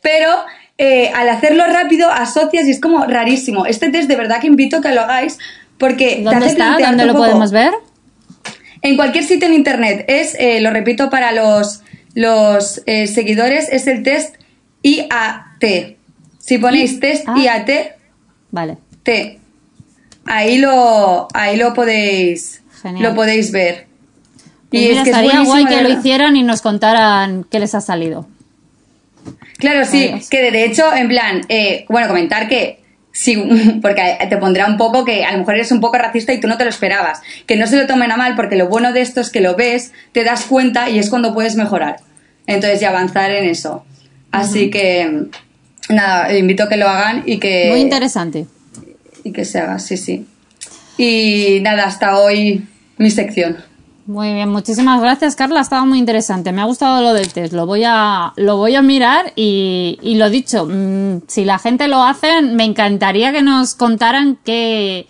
[0.00, 0.30] Pero
[0.78, 3.66] eh, al hacerlo rápido asocias y es como rarísimo.
[3.66, 5.38] Este test de verdad que invito a que lo hagáis
[5.78, 6.76] porque te ¿Dónde hace está?
[6.78, 7.72] ¿Dónde lo podemos ver?
[8.82, 10.04] en cualquier sitio en internet.
[10.08, 11.82] Es, eh, lo repito para los,
[12.14, 14.34] los seguidores, es el test
[14.82, 15.96] IAT.
[16.38, 17.36] Si ponéis test Ah.
[17.38, 17.70] IAT,
[18.50, 18.76] Vale.
[19.04, 19.38] T,
[20.26, 23.04] ahí lo, ahí lo podéis, Genial.
[23.10, 23.86] lo podéis ver.
[24.72, 27.74] Y mira, es que es estaría guay que lo hicieran y nos contaran qué les
[27.74, 28.26] ha salido.
[29.58, 30.28] Claro, sí, Adiós.
[30.28, 32.80] que de- hecho, en plan, eh, bueno, comentar que
[33.12, 33.36] sí,
[33.82, 36.48] porque te pondrá un poco que a lo mejor eres un poco racista y tú
[36.48, 37.20] no te lo esperabas.
[37.46, 39.54] Que no se lo tomen a mal, porque lo bueno de esto es que lo
[39.54, 41.98] ves, te das cuenta y es cuando puedes mejorar.
[42.46, 43.84] Entonces, y avanzar en eso.
[44.32, 45.26] Así que,
[45.90, 48.46] nada, invito a que lo hagan y que, Muy interesante.
[49.22, 50.26] y que se haga, sí, sí.
[50.98, 52.66] Y nada, hasta hoy
[52.96, 53.58] mi sección.
[54.06, 55.60] Muy bien, muchísimas gracias, Carla.
[55.60, 56.50] Ha estado muy interesante.
[56.50, 57.52] Me ha gustado lo del test.
[57.52, 61.86] Lo voy a, lo voy a mirar y, y lo dicho, mm, si la gente
[61.86, 65.06] lo hace, me encantaría que nos contaran qué,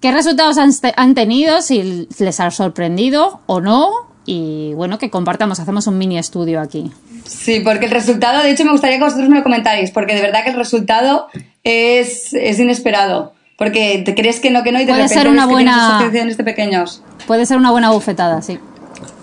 [0.00, 3.90] qué resultados han, han tenido, si les ha sorprendido o no.
[4.24, 6.90] Y bueno, que compartamos, hacemos un mini estudio aquí.
[7.26, 10.22] Sí, porque el resultado, de hecho, me gustaría que vosotros me lo comentarais, porque de
[10.22, 11.28] verdad que el resultado
[11.62, 13.35] es, es inesperado.
[13.56, 16.36] Porque te crees que no, que no, y de Puede repente ser una buena- asociaciones
[16.36, 17.02] de pequeños.
[17.26, 18.58] Puede ser una buena bufetada, sí.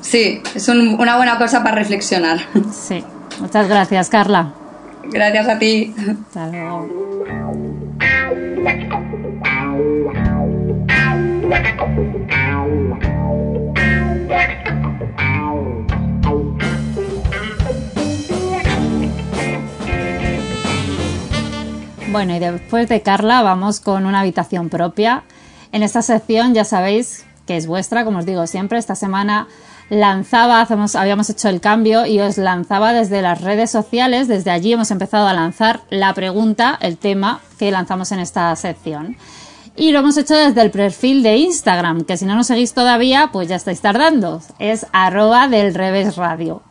[0.02, 2.40] Sí, es un- una buena cosa para reflexionar.
[2.72, 3.04] Sí.
[3.40, 4.54] Muchas gracias, Carla.
[5.12, 5.94] Gracias a ti.
[6.28, 7.94] Hasta luego.
[22.14, 25.24] Bueno, y después de Carla vamos con una habitación propia.
[25.72, 29.48] En esta sección ya sabéis que es vuestra, como os digo siempre, esta semana
[29.90, 34.74] lanzaba, hacemos, habíamos hecho el cambio y os lanzaba desde las redes sociales, desde allí
[34.74, 39.18] hemos empezado a lanzar la pregunta, el tema que lanzamos en esta sección.
[39.76, 43.32] Y lo hemos hecho desde el perfil de Instagram, que si no nos seguís todavía,
[43.34, 44.40] pues ya estáis tardando.
[44.60, 46.62] Es arroba del revés radio.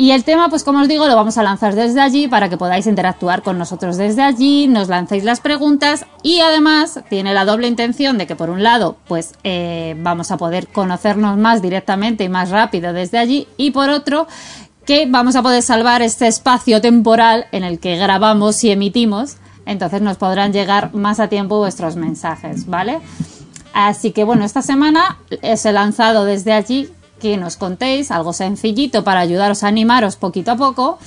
[0.00, 2.56] Y el tema, pues como os digo, lo vamos a lanzar desde allí para que
[2.56, 7.68] podáis interactuar con nosotros desde allí, nos lancéis las preguntas y además tiene la doble
[7.68, 12.30] intención de que por un lado, pues eh, vamos a poder conocernos más directamente y
[12.30, 14.26] más rápido desde allí y por otro,
[14.86, 19.36] que vamos a poder salvar este espacio temporal en el que grabamos y emitimos,
[19.66, 23.00] entonces nos podrán llegar más a tiempo vuestros mensajes, ¿vale?
[23.74, 26.88] Así que bueno, esta semana os he lanzado desde allí
[27.20, 30.98] que nos contéis algo sencillito para ayudaros a animaros poquito a poco,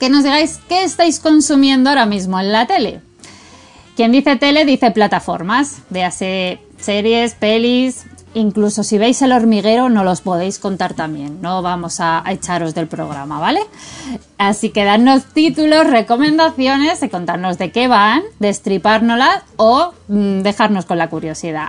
[0.00, 3.00] que nos digáis qué estáis consumiendo ahora mismo en la tele.
[3.94, 10.20] Quien dice tele dice plataformas, véase series, pelis, incluso si veis el hormiguero no los
[10.20, 13.60] podéis contar también, no vamos a, echaros del programa, ¿vale?
[14.38, 20.98] Así que dadnos títulos, recomendaciones, de contarnos de qué van, destripárnoslas o mm, dejarnos con
[20.98, 21.68] la curiosidad.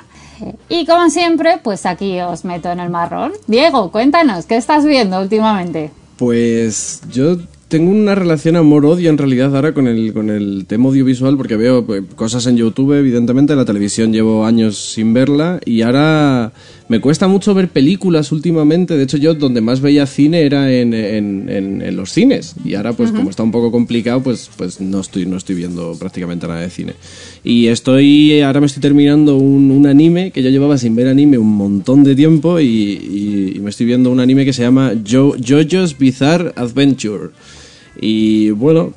[0.70, 3.34] Y como siempre, pues aquí os meto en el marrón.
[3.48, 5.92] Diego, cuéntanos, ¿qué estás viendo últimamente?
[6.18, 7.38] Pues yo
[7.72, 11.86] tengo una relación amor-odio en realidad ahora con el, con el tema audiovisual porque veo
[11.86, 16.52] pues, cosas en YouTube, evidentemente, la televisión llevo años sin verla y ahora
[16.90, 18.98] me cuesta mucho ver películas últimamente.
[18.98, 22.76] De hecho, yo donde más veía cine era en, en- en- en los cines y
[22.76, 26.48] ahora pues como está un poco complicado, pues, pues no, estoy, no estoy viendo prácticamente
[26.50, 26.94] nada de cine.
[27.46, 31.38] Y estoy, ahora me estoy terminando un, un anime que yo llevaba sin ver anime
[31.38, 34.92] un montón de tiempo y, y- y me estoy viendo un anime que se llama
[35.10, 37.30] Jo- JoJo's Bizarre Adventure.
[38.00, 38.94] Y bueno,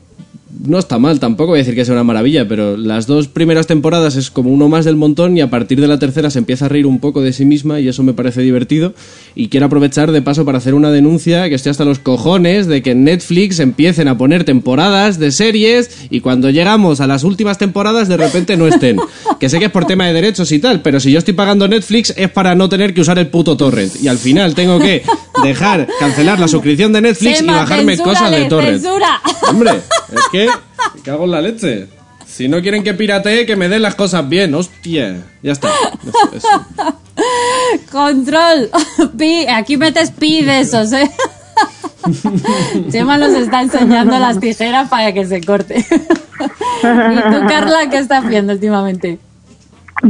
[0.66, 3.66] no está mal, tampoco voy a decir que sea una maravilla, pero las dos primeras
[3.66, 6.66] temporadas es como uno más del montón y a partir de la tercera se empieza
[6.66, 8.94] a reír un poco de sí misma y eso me parece divertido.
[9.34, 12.82] Y quiero aprovechar de paso para hacer una denuncia que estoy hasta los cojones de
[12.82, 17.58] que en Netflix empiecen a poner temporadas de series y cuando llegamos a las últimas
[17.58, 18.98] temporadas de repente no estén.
[19.40, 21.68] Que sé que es por tema de derechos y tal, pero si yo estoy pagando
[21.68, 23.92] Netflix es para no tener que usar el puto torrent.
[24.00, 25.02] Y al final tengo que
[25.42, 29.20] dejar, cancelar la suscripción de Netflix y bajarme cosas de censura.
[29.48, 29.72] Hombre,
[30.12, 30.48] es que
[30.94, 31.88] me cago en la leche.
[32.26, 35.22] Si no quieren que piratee, que me den las cosas bien, hostia.
[35.42, 35.68] Ya está.
[36.04, 36.98] Eso, eso.
[37.92, 38.70] Control.
[39.18, 41.08] Pi, aquí metes pi de esos, ¿eh?
[42.90, 45.78] Chema nos está enseñando las tijeras para que se corte.
[45.78, 49.18] ¿Y tú, Carla, qué estás viendo últimamente?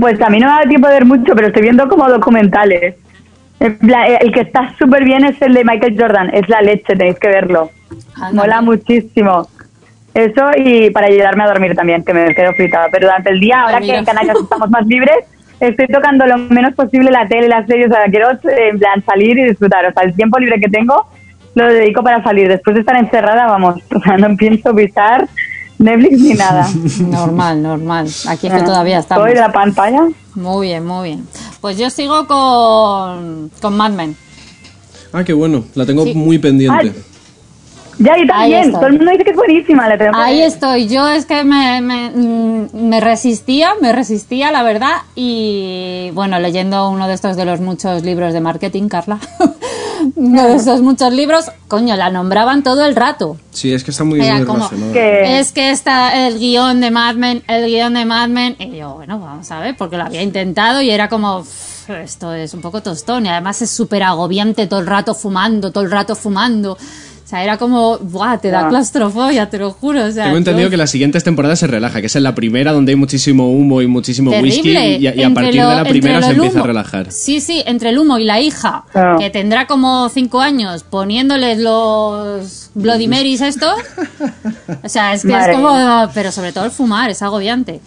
[0.01, 2.97] Pues a mí no me da tiempo de ver mucho, pero estoy viendo como documentales.
[3.71, 6.95] Plan, eh, El que está súper bien es el de Michael Jordan, es la leche,
[6.97, 7.71] tenéis que verlo.
[8.33, 9.49] Mola muchísimo.
[10.13, 12.89] Eso y para ayudarme a dormir también, que me quedo fritada.
[12.91, 13.99] Pero durante el día, ahora que mira.
[13.99, 15.17] en Canarias estamos más libres,
[15.59, 17.89] estoy tocando lo menos posible la tele, las series.
[17.89, 19.85] O sea, quiero eh, en plan salir y disfrutar.
[19.87, 21.09] O sea, el tiempo libre que tengo
[21.55, 22.49] lo dedico para salir.
[22.49, 25.27] Después de estar encerrada, vamos, o sea, no pienso pisar
[25.79, 26.67] Netflix ni nada.
[27.01, 28.07] Normal, normal.
[28.29, 29.25] Aquí es que todavía estamos.
[29.25, 30.03] Soy de la pantalla.
[30.35, 31.29] Muy bien, muy bien.
[31.61, 34.17] Pues yo sigo con, con Mad Men.
[35.13, 35.65] Ah, qué bueno.
[35.75, 36.15] La tengo Sí.
[36.15, 36.93] muy pendiente.
[36.95, 36.95] Ay,
[37.99, 38.73] Ya, y también.
[38.73, 39.89] Todo el mundo dice que es buenísima.
[39.89, 40.89] La tengo que Ahí estoy.
[40.89, 44.97] Yo es que me, me, mm, me resistía, me resistía, la verdad.
[45.15, 49.19] Y bueno, leyendo uno de estos de los muchos libros de marketing, Carla.
[50.17, 53.37] uno de esos muchos libros, coño, la nombraban todo el rato.
[53.53, 54.21] Sí, es que está muy.
[54.93, 58.57] Que- Es que está el guion de Mad Men, el guion de Mad Men.
[58.59, 62.33] Y yo, bueno, vamos a ver, porque lo había intentado y era como, "Uf, esto
[62.35, 63.27] es un poco tostón.
[63.27, 66.77] Y además es súper agobiante todo el rato fumando, todo el rato fumando.
[67.25, 68.37] O sea, era como, ¡buah!
[68.37, 68.69] Te da Ah.
[68.69, 70.05] claustrofobia, te lo juro.
[70.05, 72.35] O sea, Tengo entendido yo- que las siguientes temporadas se relaja, que es en la
[72.35, 74.97] primera donde hay muchísimo humo y muchísimo whisky Terrible.
[74.99, 77.11] y, y a partir lo- de la primera se empieza humo- a relajar.
[77.11, 79.17] Sí, sí, entre el humo y la hija, Ah.
[79.19, 83.75] que tendrá como cinco años, poniéndoles los Bloody Marys estos.
[84.83, 86.11] O sea, es que Madre es como...
[86.13, 87.81] Pero sobre todo el fumar, es agobiante.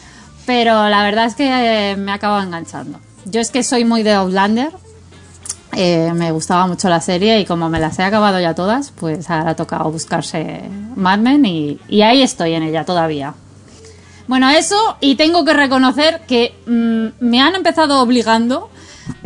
[0.48, 1.48] Pero la verdad es que
[1.92, 3.00] eh, me acaba enganchando.
[3.26, 4.70] Yo es que soy muy de Outlander.
[5.80, 9.30] Eh, me gustaba mucho la serie y como me las he acabado ya todas, pues
[9.30, 10.62] ahora ha tocado buscarse
[10.96, 13.36] Mad Men y, y ahí estoy en ella todavía.
[14.26, 18.72] Bueno, eso, y tengo que reconocer que mm, me han empezado obligando,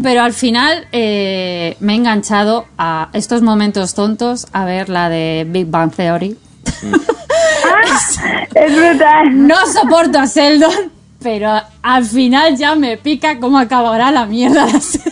[0.04, 5.48] pero al final eh, me he enganchado a estos momentos tontos a ver la de
[5.48, 6.38] Big Bang Theory.
[8.54, 9.48] Es brutal.
[9.48, 10.92] No soporto a Sheldon,
[11.22, 15.11] pero al final ya me pica cómo acabará la mierda la serie.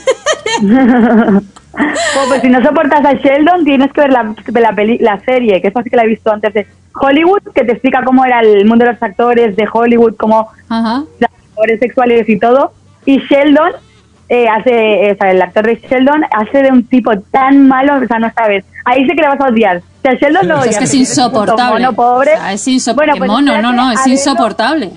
[0.62, 1.42] Oh,
[2.28, 5.68] pues si no soportas a Sheldon, tienes que ver la, la, peli- la serie, que
[5.70, 6.68] es así que la he visto antes de
[7.00, 11.04] Hollywood, que te explica cómo era el mundo de los actores de Hollywood, cómo Ajá.
[11.20, 12.74] los actores sexuales y todo.
[13.06, 13.72] Y Sheldon
[14.28, 18.06] eh, hace, o sea, el actor de Sheldon hace de un tipo tan malo, o
[18.08, 18.66] sea, no sabes.
[18.86, 19.78] Ahí sí que le vas a odiar.
[19.78, 20.78] O sea, Sheldon lo Es odias.
[20.80, 21.74] que es insoportable.
[21.86, 22.34] mono pobre.
[22.34, 23.42] O sea, es insop- Bueno, que pues no,
[23.72, 24.92] no, es insoportable.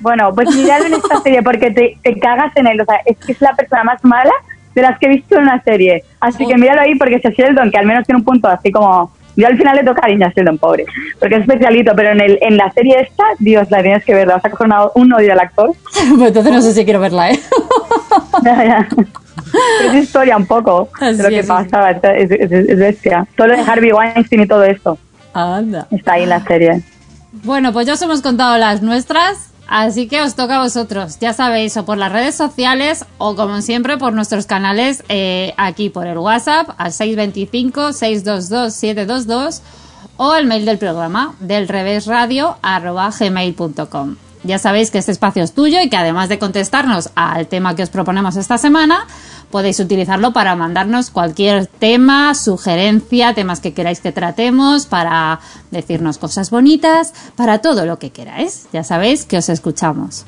[0.00, 2.80] Bueno, pues mirad en esta serie porque te, te cagas en él.
[2.80, 4.32] O sea, es que es la persona más mala
[4.74, 6.02] de las que he visto en una serie.
[6.20, 9.12] Así que míralo ahí porque es Sheldon, que al menos tiene un punto así como...
[9.36, 10.84] Yo al final le toca a Sheldon, pobre.
[11.18, 14.28] Porque es especialito, pero en, el, en la serie esta, Dios, la tienes que ver.
[14.28, 15.70] Vas a coger una- un odio al actor.
[16.16, 17.40] Pues entonces no sé si quiero verla, ¿eh?
[18.44, 18.88] Ya, ya.
[19.78, 21.90] Pero es historia un poco Así de lo que es, pasa.
[21.90, 23.26] Es, es- es bestia.
[23.36, 24.98] Todo lo de Harvey Weinstein y todo esto
[25.32, 25.86] Anda.
[25.90, 26.82] está ahí en la serie.
[27.42, 31.18] Bueno, pues ya os hemos contado las nuestras, así que os toca a vosotros.
[31.20, 35.90] Ya sabéis, o por las redes sociales o como siempre por nuestros canales eh, aquí
[35.90, 39.60] por el WhatsApp al 625-622-722
[40.16, 41.66] o al mail del programa del
[43.18, 44.16] gmail.com.
[44.44, 47.82] Ya sabéis que este espacio es tuyo y que además de contestarnos al tema que
[47.82, 49.06] os proponemos esta semana,
[49.50, 55.40] podéis utilizarlo para mandarnos cualquier tema, sugerencia, temas que queráis que tratemos, para
[55.70, 58.66] decirnos cosas bonitas, para todo lo que queráis.
[58.72, 60.24] Ya sabéis que os escuchamos.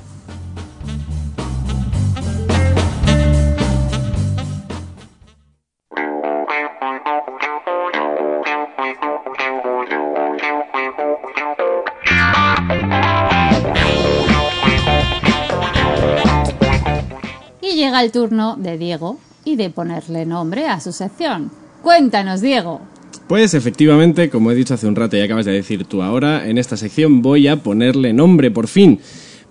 [17.96, 21.50] Llega el turno de Diego y de ponerle nombre a su sección.
[21.82, 22.80] Cuéntanos, Diego.
[23.28, 26.58] Pues efectivamente, como he dicho hace un rato y acabas de decir tú ahora, en
[26.58, 29.00] esta sección voy a ponerle nombre por fin.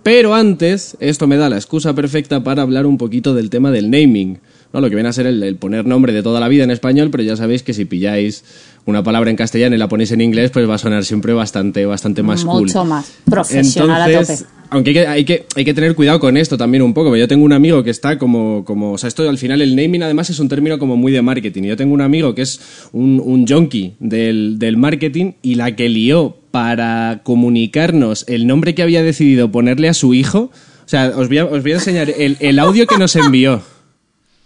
[0.03, 3.89] Pero antes, esto me da la excusa perfecta para hablar un poquito del tema del
[3.89, 4.39] naming.
[4.75, 4.81] ¿No?
[4.81, 7.09] Lo que viene a ser el, el poner nombre de toda la vida en español,
[7.09, 8.43] pero ya sabéis que si pilláis
[8.85, 11.85] una palabra en castellano y la ponéis en inglés, pues va a sonar siempre bastante,
[11.85, 12.63] bastante más cool.
[12.63, 14.51] Mucho más profesional a Entonces, tope.
[14.69, 17.15] aunque hay que, hay, que, hay que tener cuidado con esto también un poco.
[17.15, 18.91] Yo tengo un amigo que está como, como.
[18.91, 21.63] O sea, esto al final el naming además es un término como muy de marketing.
[21.63, 22.59] Yo tengo un amigo que es
[22.91, 28.83] un, un junkie del, del marketing y la que lió para comunicarnos el nombre que
[28.83, 30.51] había decidido ponerle a su hijo.
[30.85, 33.61] O sea, os voy a, os voy a enseñar el, el audio que nos envió.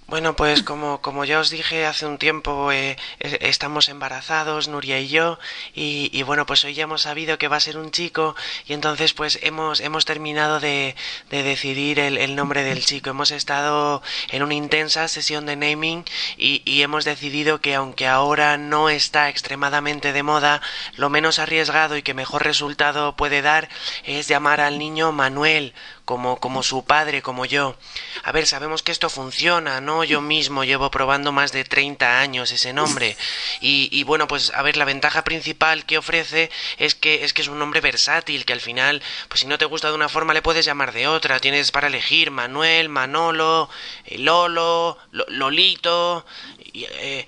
[0.10, 5.08] Bueno, pues como, como ya os dije hace un tiempo, eh, estamos embarazados, Nuria y
[5.08, 5.38] yo,
[5.76, 8.36] y, y bueno, pues hoy ya hemos sabido que va a ser un chico,
[8.66, 10.96] y entonces pues hemos, hemos terminado de,
[11.30, 13.12] de decidir el, el nombre del chico.
[13.12, 14.02] Hemos estado
[14.32, 16.04] en una intensa sesión de naming
[16.38, 20.60] y, y hemos decidido que aunque ahora no está extremadamente de moda,
[20.96, 23.70] lo menos arriesgado y que mejor resultado puede dar
[24.06, 25.76] es llamar al niño Manuel,
[26.10, 27.76] como, como su padre, como yo.
[28.24, 30.04] A ver, sabemos que esto funciona, ¿no?
[30.04, 33.16] Yo mismo llevo probando más de 30 años ese nombre.
[33.62, 36.50] Y, bueno, pues a ver, la ventaja principal que ofrece
[36.80, 39.66] es que, es que es un nombre versátil, que al final, pues si no te
[39.66, 41.40] gusta de una forma, le puedes llamar de otra.
[41.40, 43.70] Tienes para elegir Manuel, Manolo,
[44.06, 46.26] eh, Lolo, Lo- Lolito,
[46.74, 47.28] eh,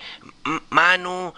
[0.71, 1.35] Manu,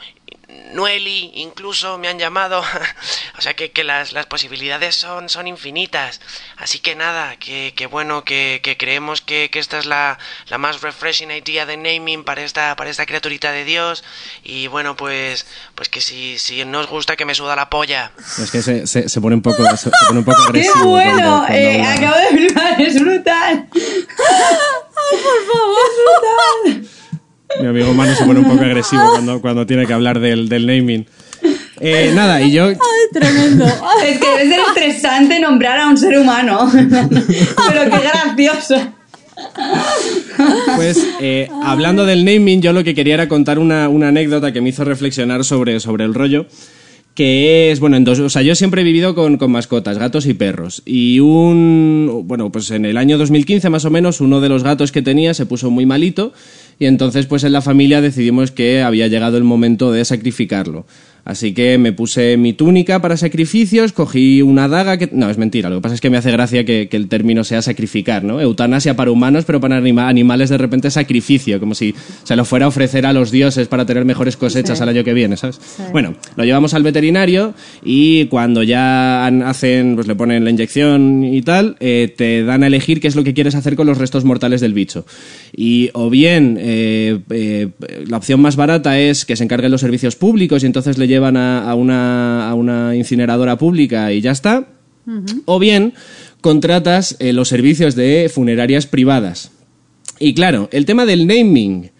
[0.73, 2.61] Nueli, incluso me han llamado.
[3.37, 6.19] o sea que, que las, las posibilidades son, son infinitas.
[6.57, 10.19] Así que nada, que, que bueno, que, que creemos que, que esta es la,
[10.49, 14.03] la más refreshing idea de naming para esta, para esta criaturita de Dios.
[14.43, 18.11] Y bueno, pues, pues que si, si no os gusta que me suda la polla.
[18.41, 21.11] Es que se, se, se pone un poco, se, se pone un poco ¡Qué bueno!
[21.13, 23.69] cuando- cuando Eh, acabo de flipar, es brutal.
[27.59, 30.65] Mi amigo Manu se pone un poco agresivo cuando, cuando tiene que hablar del, del
[30.65, 31.05] naming.
[31.79, 32.69] Eh, nada, y yo
[33.13, 33.65] Tremendo.
[34.05, 36.69] Es que debe ser estresante nombrar a un ser humano.
[36.73, 38.75] Pero qué gracioso.
[40.75, 44.61] Pues eh, hablando del naming, yo lo que quería era contar una, una anécdota que
[44.61, 46.47] me hizo reflexionar sobre, sobre el rollo.
[47.13, 50.25] Que es, bueno, en dos, o sea, yo siempre he vivido con, con mascotas, gatos
[50.25, 50.81] y perros.
[50.83, 54.91] Y un, bueno, pues en el año 2015 más o menos, uno de los gatos
[54.91, 56.33] que tenía se puso muy malito.
[56.79, 60.85] Y entonces, pues en la familia decidimos que había llegado el momento de sacrificarlo.
[61.25, 65.07] Así que me puse mi túnica para sacrificios, cogí una daga que...
[65.13, 67.45] No, es mentira, lo que pasa es que me hace gracia que, que el término
[67.45, 68.41] sea sacrificar, ¿no?
[68.41, 72.65] Eutanasia para humanos, pero para anima- animales de repente sacrificio, como si se lo fuera
[72.65, 75.61] a ofrecer a los dioses para tener mejores cosechas al año que viene, ¿sabes?
[75.93, 77.53] Bueno, lo llevamos al veterinario
[77.85, 82.67] y cuando ya hacen, pues le ponen la inyección y tal, eh, te dan a
[82.67, 85.05] elegir qué es lo que quieres hacer con los restos mortales del bicho.
[85.55, 87.69] Y o bien eh, eh,
[88.07, 91.37] la opción más barata es que se encarguen los servicios públicos y entonces le llevan
[91.37, 94.67] a, a una, a una incineradora pública y ya está.
[95.45, 95.93] O bien
[96.41, 99.51] contratas eh, los servicios de funerarias privadas.
[100.19, 101.91] Y claro, el tema del naming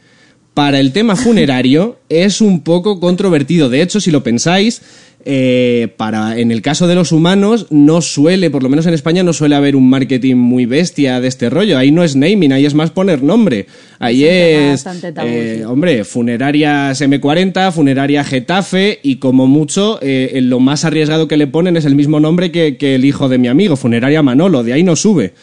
[0.53, 3.69] para el tema funerario es un poco controvertido.
[3.69, 4.81] De hecho, si lo pensáis,
[5.25, 9.23] eh, para en el caso de los humanos no suele, por lo menos en España,
[9.23, 11.77] no suele haber un marketing muy bestia de este rollo.
[11.77, 13.67] Ahí no es naming, ahí es más poner nombre.
[13.99, 14.85] Ahí es,
[15.23, 21.47] eh, hombre, funerarias M40, funeraria Getafe y como mucho, eh, lo más arriesgado que le
[21.47, 24.63] ponen es el mismo nombre que, que el hijo de mi amigo, funeraria Manolo.
[24.63, 25.33] De ahí no sube.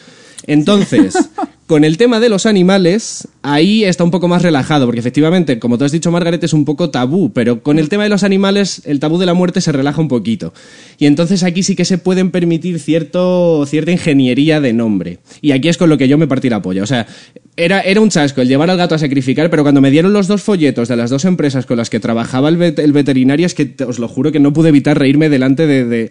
[0.47, 1.15] Entonces,
[1.71, 5.77] con el tema de los animales, ahí está un poco más relajado, porque efectivamente, como
[5.77, 8.81] tú has dicho, Margaret, es un poco tabú, pero con el tema de los animales,
[8.83, 10.53] el tabú de la muerte se relaja un poquito.
[10.97, 15.19] Y entonces aquí sí que se pueden permitir cierto, cierta ingeniería de nombre.
[15.41, 16.83] Y aquí es con lo que yo me partí la polla.
[16.83, 17.07] O sea,
[17.55, 20.27] era, era un chasco el llevar al gato a sacrificar, pero cuando me dieron los
[20.27, 23.75] dos folletos de las dos empresas con las que trabajaba el, el veterinario, es que
[23.87, 25.85] os lo juro que no pude evitar reírme delante de...
[25.85, 26.09] de-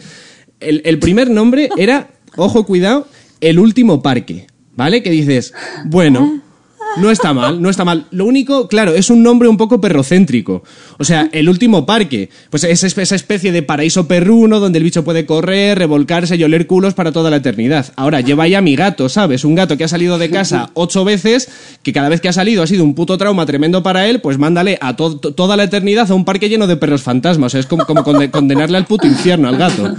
[0.60, 3.06] El, el primer nombre era, ojo, cuidado,
[3.42, 4.46] el último parque,
[4.76, 5.02] ¿vale?
[5.02, 5.52] Que dices,
[5.84, 6.40] bueno,
[6.96, 8.06] no está mal, no está mal.
[8.10, 10.64] Lo único, claro, es un nombre un poco perrocéntrico.
[10.98, 14.82] O sea, el último parque, pues es es- esa especie de paraíso perruno donde el
[14.84, 17.92] bicho puede correr, revolcarse y oler culos para toda la eternidad.
[17.94, 19.44] Ahora, lleva ahí a mi gato, ¿sabes?
[19.44, 21.48] Un gato que ha salido de casa ocho veces,
[21.84, 24.38] que cada vez que ha salido ha sido un puto trauma tremendo para él, pues
[24.38, 27.46] mándale a to- to- toda la eternidad a un parque lleno de perros fantasmas.
[27.46, 29.94] O sea, es como, como conde- condenarle al puto infierno al gato.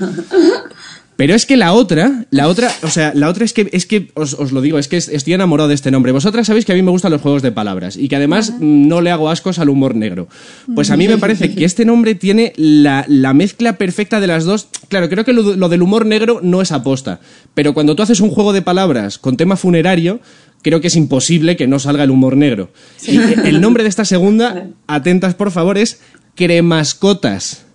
[1.18, 4.10] Pero es que la otra, la otra, o sea, la otra es que, es que
[4.16, 6.12] os, os lo digo, es que es- estoy enamorado de este nombre.
[6.12, 8.88] Vosotras sabéis que a mí me gustan los juegos de palabras y que además mm,
[8.88, 10.28] no le hago ascos al humor negro.
[10.74, 14.46] Pues a mí me parece que este nombre tiene la, la mezcla perfecta de las
[14.46, 14.68] dos.
[14.88, 17.20] Claro, creo que lo, lo del humor negro no es aposta,
[17.54, 20.22] pero cuando tú haces un juego de palabras con tema funerario,
[20.64, 22.72] creo que es imposible que no salga el humor negro.
[23.06, 26.00] Y el nombre de esta segunda, atentas por favor, es
[26.34, 27.66] Cremascotas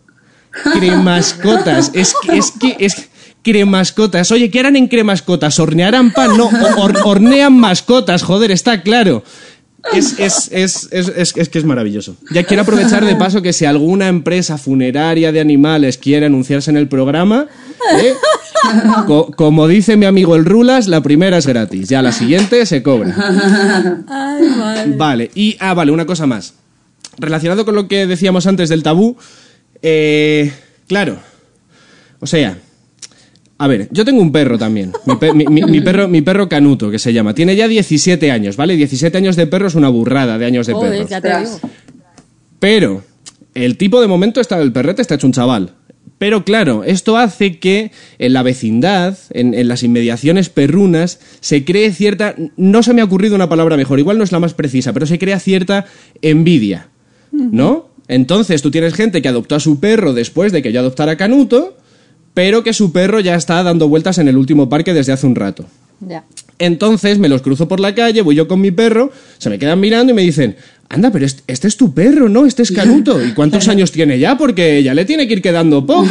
[0.72, 1.91] cremascotas.
[1.95, 3.09] Es que, es que, es
[3.47, 4.32] cremascotas.
[4.32, 5.61] Oye, ¿qué harán en cremascotas?
[5.61, 6.36] ¿Hornearán pan?
[6.36, 9.22] No, hor- hornean mascotas, joder, está claro.
[9.92, 12.16] es, es, es, es, es- es que es maravilloso.
[12.32, 16.76] Ya quiero aprovechar de paso que si alguna empresa funeraria de animales quiere anunciarse en
[16.76, 17.47] el programa,
[18.03, 18.14] ¿eh?
[19.07, 22.82] Co- como dice mi amigo el Rulas, la primera es gratis, ya la siguiente se
[22.82, 23.14] cobra.
[24.97, 26.55] Vale, y ah, vale, una cosa más.
[27.18, 29.16] Relacionado con lo que decíamos antes del tabú,
[29.82, 30.53] eh,
[30.88, 31.18] claro,
[32.18, 32.59] o sea,
[33.59, 34.93] a ver, yo tengo un perro también.
[35.07, 37.35] Mi, pe- mi- mi- mi perro, mi perro Canuto, que se llama.
[37.35, 38.77] Tiene ya 17 años, ¿vale?
[38.77, 41.05] 17 años de perro es una burrada de años de perro.
[42.59, 43.03] Pero
[43.55, 45.73] el tipo de momento está, el perrete está hecho un chaval.
[46.19, 51.93] Pero claro, esto hace que en la vecindad, en, en las inmediaciones perrunas, se cree
[51.93, 52.35] cierta...
[52.57, 55.05] No se me ha ocurrido una palabra mejor, igual no es la más precisa, pero
[55.05, 55.85] se crea cierta
[56.23, 56.89] envidia,
[57.33, 57.91] ¿no?
[58.09, 61.17] Entonces tú tienes gente que adoptó a su perro después de que yo adoptara a
[61.17, 61.77] Canuto,
[62.37, 65.37] pero que su perro ya está dando vueltas en el último parque desde hace un
[65.37, 65.64] rato.
[66.01, 66.26] Ya.
[66.59, 69.80] Entonces me los cruzo por la calle, voy yo con mi perro, se me quedan
[69.80, 70.55] mirando y me dicen,
[70.89, 72.47] anda, pero este, este es tu perro, ¿no?
[72.47, 73.24] Este es Canuto.
[73.24, 74.37] ¿Y cuántos años tiene ya?
[74.39, 76.09] Porque ya le tiene que ir quedando poco.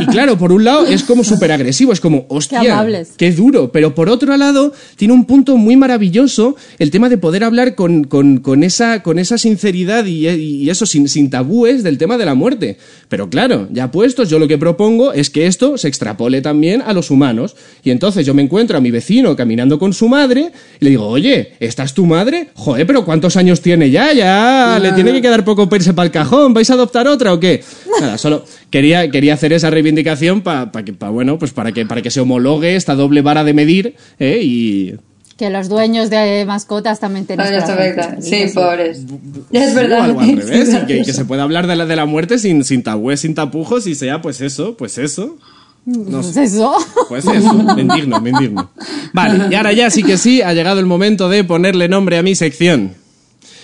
[0.00, 2.68] Y claro, por un lado es como súper agresivo, es como, hostia, Qué
[3.16, 3.70] qué duro.
[3.72, 8.04] Pero por otro lado, tiene un punto muy maravilloso el tema de poder hablar con,
[8.04, 12.24] con- con esa, con esa sinceridad y, y eso, sin, sin tabúes del tema de
[12.26, 12.76] la muerte.
[13.08, 16.92] Pero claro, ya puestos, yo lo que propongo es que esto se extrapole también a
[16.92, 17.56] los humanos.
[17.84, 21.06] Y entonces yo me encuentro a mi vecino caminando con su madre y le digo,
[21.06, 22.48] oye, ¿esta es tu madre?
[22.54, 24.12] Joder, pero ¿cuántos años tiene ya?
[24.12, 26.54] Ya le tiene que quedar poco perse para el cajón.
[26.54, 27.62] ¿Vais a adoptar otra o qué?
[28.00, 32.02] Nada, solo quería, quería hacer esa reivindicación para que, pa, bueno, pues para que, para
[32.02, 34.40] que se homologue esta doble vara de medir ¿eh?
[34.42, 34.94] y
[35.36, 38.02] Que los dueños de mascotas también perfecto.
[38.20, 39.04] Sí, pobres.
[39.52, 40.04] Es o verdad.
[40.04, 42.38] algo al revés, y que, y que se pueda hablar de la, de la muerte
[42.38, 45.38] sin, sin tabúes, sin tapujos, y sea pues eso, pues eso.
[45.84, 46.44] No Pues sé.
[46.44, 46.74] eso.
[47.08, 48.70] Pues eso, me indigno, me indigno.
[49.12, 52.22] Vale, y ahora ya sí que sí, ha llegado el momento de ponerle nombre a
[52.22, 52.94] mi sección.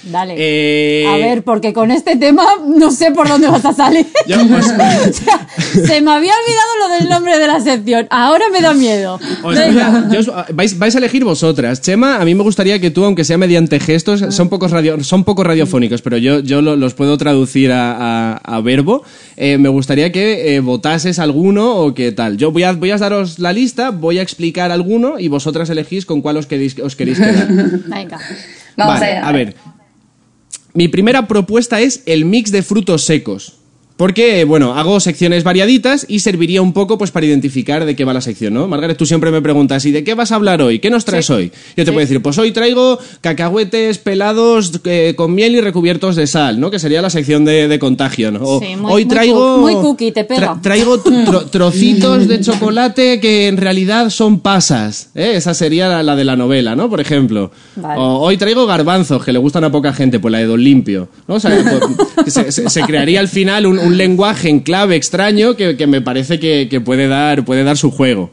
[0.05, 0.34] Dale.
[0.38, 4.07] Eh, A ver, porque con este tema no sé por dónde vas a salir.
[4.26, 4.66] Yo, pues,
[5.09, 5.46] O sea,
[5.86, 8.07] se me había olvidado lo del nombre de la sección.
[8.11, 9.18] Ahora me da miedo.
[9.44, 10.09] Venga.
[10.11, 11.80] yo os- vais, vais a elegir vosotras.
[11.82, 15.24] Chema, a mí me gustaría que tú, aunque sea mediante gestos, son pocos, radio, son
[15.24, 19.03] pocos radiofónicos, pero yo, yo lo- los puedo traducir a, a- a verbo.
[19.36, 22.36] Eh, me gustaría que eh, votases alguno o qué tal.
[22.36, 26.07] Yo voy a, voy a daros la lista, voy a explicar alguno y vosotras elegís
[26.07, 27.49] con cuál os queréis, os queréis quedar.
[27.49, 28.18] Venga.
[28.76, 29.28] Vamos Vale, allá.
[29.28, 29.55] a ver.
[30.75, 33.57] Mi primera propuesta es el mix de frutos secos.
[33.99, 38.14] Porque, bueno, hago secciones variaditas y serviría un poco pues para identificar de qué va
[38.14, 38.66] la sección, ¿no?
[38.68, 40.78] Margaret, tú siempre me preguntas, ¿y de qué vas a hablar hoy?
[40.78, 41.49] ¿Qué nos traes hoy?
[41.76, 41.90] Yo te Sí.
[41.90, 46.70] puedo decir, pues hoy traigo cacahuetes pelados eh, con miel y recubiertos de sal, ¿no?
[46.70, 48.40] Que sería la sección de, de contagio, ¿no?
[48.44, 49.59] O Sí, muy- hoy traigo...
[49.59, 50.55] muy cookie, te pega.
[50.55, 55.32] tra- traigo tro- trocitos de chocolate que en realidad son pasas, ¿eh?
[55.34, 56.88] Esa sería la, la de la novela, ¿no?
[56.88, 57.51] Por ejemplo.
[57.76, 58.01] Vale.
[58.01, 61.09] O hoy traigo garbanzos, que le gustan a poca gente, pues la de Don Limpio.
[61.26, 61.34] ¿no?
[61.34, 61.59] O sea,
[62.22, 65.86] pues, se, se- se crearía al final un, un lenguaje en clave extraño que, que
[65.86, 68.30] me parece que, que puede, dar, puede dar su juego.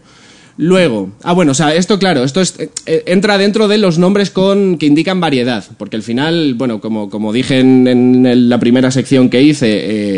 [0.57, 4.29] Luego, ah bueno, o sea, esto claro, esto es- eh, entra dentro de los nombres
[4.29, 9.29] con que indican variedad, porque al final, bueno, como, como dije en, la primera sección
[9.29, 9.67] que hice,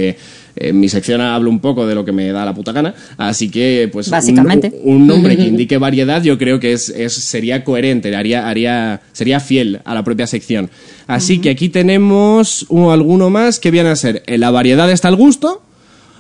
[0.10, 0.18] eh,
[0.60, 3.50] en mi sección hablo un poco de lo que me da la puta gana, así
[3.50, 4.72] que pues un- Básicamente.
[4.84, 9.40] un, nombre que indique variedad yo creo que es, es- sería coherente, haría, haría, sería
[9.40, 10.70] fiel a la propia sección.
[11.08, 15.10] Así que aquí tenemos un- alguno más que viene a ser, en la variedad está
[15.10, 15.64] el gusto,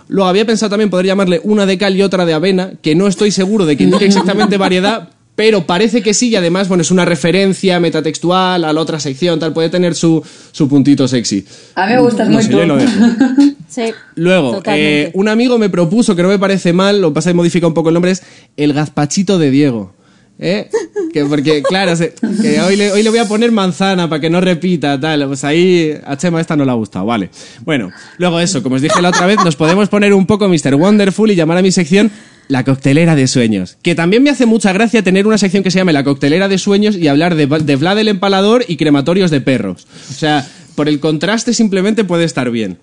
[0.09, 3.07] Luego había pensado también poder llamarle una de cal y otra de avena, que no
[3.07, 6.89] estoy seguro de que indique exactamente variedad, pero parece que sí, y además, bueno, es
[6.91, 10.21] una referencia metatextual a la otra sección, tal, puede tener su,
[10.51, 11.45] su puntito sexy.
[11.75, 12.57] A mí me gustas No muy sé, tú.
[12.57, 12.91] yo lo dejo.
[13.69, 13.91] Sí.
[14.15, 17.67] Luego, eh, un amigo me propuso, que no me parece mal, lo pasa que modifica
[17.67, 18.23] un poco el nombre, es
[18.55, 19.93] el gazpachito de Diego.
[20.39, 20.69] ¿Eh?
[21.13, 24.29] Que porque, claro, se- que hoy, le, hoy le voy a poner manzana para que
[24.29, 25.27] no repita, tal.
[25.27, 27.29] Pues ahí a Chema esta no le ha gustado, vale.
[27.65, 30.73] Bueno, luego eso, como os dije la otra vez, nos podemos poner un poco Mr.
[30.75, 32.09] Wonderful y llamar a mi sección
[32.47, 33.77] La coctelera de sueños.
[33.81, 36.57] Que también me hace mucha gracia tener una sección que se llame La coctelera de
[36.57, 39.85] sueños y hablar de, de Vlad el empalador y crematorios de perros.
[40.09, 42.77] O sea, por el contraste simplemente puede estar bien.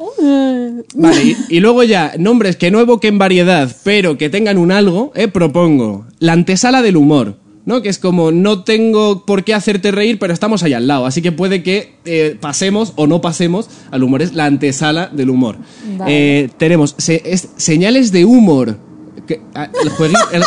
[0.97, 5.12] Vale, y, y luego ya, nombres que no evoquen variedad, pero que tengan un algo,
[5.15, 6.07] eh, propongo.
[6.19, 7.81] La antesala del humor, ¿no?
[7.83, 11.07] Que es como, no tengo por qué hacerte reír, pero estamos ahí al lado.
[11.07, 14.21] Así que puede que eh, pasemos o no pasemos al humor.
[14.23, 15.57] Es la antesala del humor.
[15.97, 16.12] Vale.
[16.45, 18.79] Eh, tenemos se- es- señales de humor.
[19.27, 20.43] Que, ah, el, juegui- el-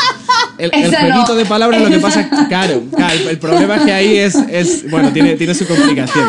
[0.59, 1.09] el- el Esa no.
[1.13, 4.36] jueguito de palabras lo que pasa claro, claro, el, el problema es que ahí es,
[4.36, 6.28] es bueno tiene, tiene su complicación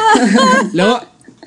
[0.72, 1.00] luego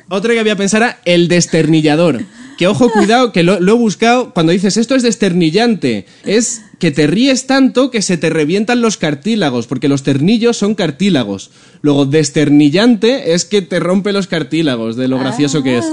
[0.10, 2.22] otro que había pensado era el desternillador
[2.58, 4.36] que ojo, cuidado, que lo, lo he buscado.
[4.36, 8.97] Cuando dices esto es desternillante, es que te ríes tanto que se te revientan los
[8.97, 11.49] cartílagos, porque los ternillos son cartílagos.
[11.82, 15.86] Luego, desternillante es que te rompe los cartílagos, de lo gracioso que es.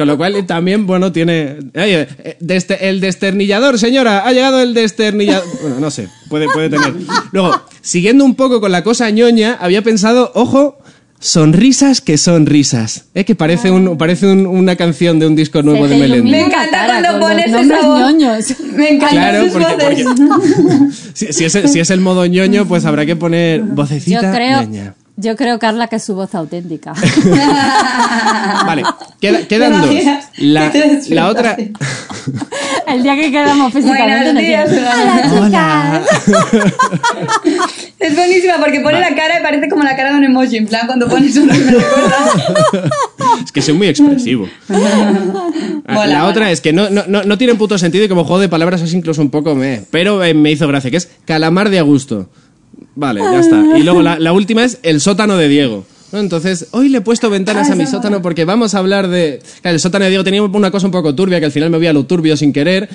[0.00, 1.58] Con lo cual también, bueno, tiene...
[1.74, 5.44] Oye, eh, deste- el desternillador, señora, ha llegado el desternillador...
[5.60, 6.94] Bueno, no sé, puede, puede tener.
[7.32, 10.78] Luego, siguiendo un poco con la cosa ñoña, había pensado, ojo,
[11.18, 13.04] sonrisas que son risas.
[13.12, 16.30] Es que parece, un, parece un- una canción de un disco nuevo de Melendi.
[16.30, 18.00] Me encanta cuando pones esa voz.
[18.00, 18.54] ñoños.
[18.74, 20.04] Me encantan Claro, sus porque, voces.
[20.06, 23.66] porque- si, si es, el- si es el modo ñoño, pues habrá que poner Yo
[23.74, 24.94] vocecita creo, ñoña.
[25.20, 26.92] Yo creo, Carla, que es su voz auténtica.
[28.66, 28.82] Vale,
[29.20, 30.24] queda- quedan ¿Te dos.
[30.38, 30.72] La,
[31.10, 31.56] la otra...
[32.86, 34.68] El día que quedamos físicamente días,
[35.32, 36.02] Hola.
[37.98, 40.56] Es buenísima porque pone la cara y parece como la cara de un emoji.
[40.56, 42.42] En plan, cuando pones recuerda.
[43.44, 44.48] Es que soy muy expresivo.
[45.86, 48.48] La otra es que no, no, no, no tienen puto sentido y como juego de
[48.48, 49.82] palabras es incluso un poco me.
[49.90, 52.28] Pero eh, me hizo gracia, que es calamar de a gusto.
[53.00, 53.56] Vale, ya está.
[53.78, 55.86] Y luego la, la última es el sótano de Diego.
[56.12, 56.18] ¿no?
[56.18, 59.40] Entonces, hoy le he puesto ventanas Ah, a mi sótano porque vamos a hablar de...
[59.62, 61.78] Claro, el sótano de Diego tenía una cosa un poco turbia que al final me
[61.78, 62.88] voy a lo turbio sin querer.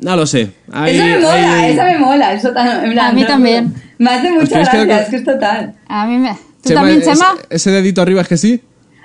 [0.00, 0.50] No lo sé.
[0.72, 2.32] Ahí- esa me mola, ahí- esa me mola.
[2.34, 3.72] En plan, A mí también.
[3.98, 5.74] Me hace mucha habéis quedado gracia, con- es que es total.
[5.86, 6.30] A mí me...
[6.32, 7.34] ¿Tú Chema, también, ese- Chema?
[7.50, 8.60] Ese dedito arriba es que sí.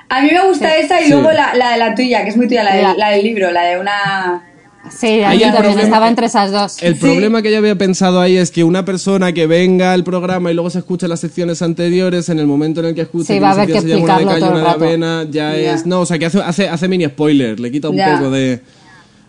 [0.10, 1.12] A mí me gusta esa y Sí.
[1.12, 3.52] luego la, la de la tuya, que es muy tuya, la, de- la del libro,
[3.52, 4.44] la de una...
[4.92, 6.82] Sí, también problema- estaba entre esas dos.
[6.82, 7.00] El Sí.
[7.02, 10.54] problema que yo había pensado ahí es que una persona que venga al programa y
[10.54, 13.40] luego se escuche las secciones anteriores, en el momento en el que escuche Sí, que
[13.40, 14.86] va a haber sección que se llama una de explicarlo calle, una de rato.
[14.86, 15.74] avena, ya Ya.
[15.74, 15.86] es...
[15.86, 18.18] No, o sea, que hace, hace, hace mini spoiler, le quita un Ya.
[18.18, 18.62] poco de...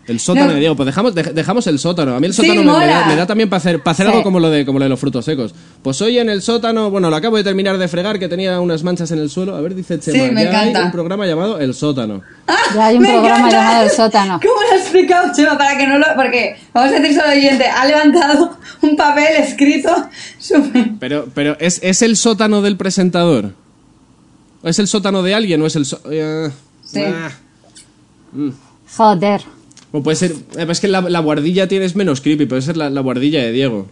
[0.09, 0.53] El sótano No.
[0.53, 2.15] de Diego, pues dejamos, dej- dejamos el sótano.
[2.15, 4.11] A mí el Sí, sótano me- da, me da también para hacer, para hacer Sí.
[4.11, 5.53] algo como lo, de, como lo de los frutos secos.
[5.83, 8.83] Pues hoy en el sótano, bueno, lo acabo de terminar de fregar, que tenía unas
[8.83, 9.55] manchas en el suelo.
[9.55, 10.85] A ver, dice Chema, Sí, me ya hay encanta.
[10.87, 12.21] un programa llamado El Sótano.
[12.75, 13.49] Ya hay un programa encanta.
[13.57, 14.39] llamado El Sótano.
[14.41, 15.57] ¿Cómo lo has explicado, Chema?
[15.57, 16.05] Para que no lo...
[16.15, 19.95] Porque, vamos a decir solo oyente, ha levantado un papel escrito
[20.39, 20.89] súper...
[20.99, 23.53] Pero, pero ¿es, ¿es el sótano del presentador?
[24.63, 25.85] ¿O es el sótano de alguien o es el...
[25.85, 26.49] só- eh,
[26.83, 27.01] Sí.
[27.05, 27.29] ah.
[28.97, 29.41] Joder.
[29.91, 30.33] O puede ser...
[30.57, 33.87] Es que la, la guardilla tienes menos creepy, puede ser la, la guardilla de Diego.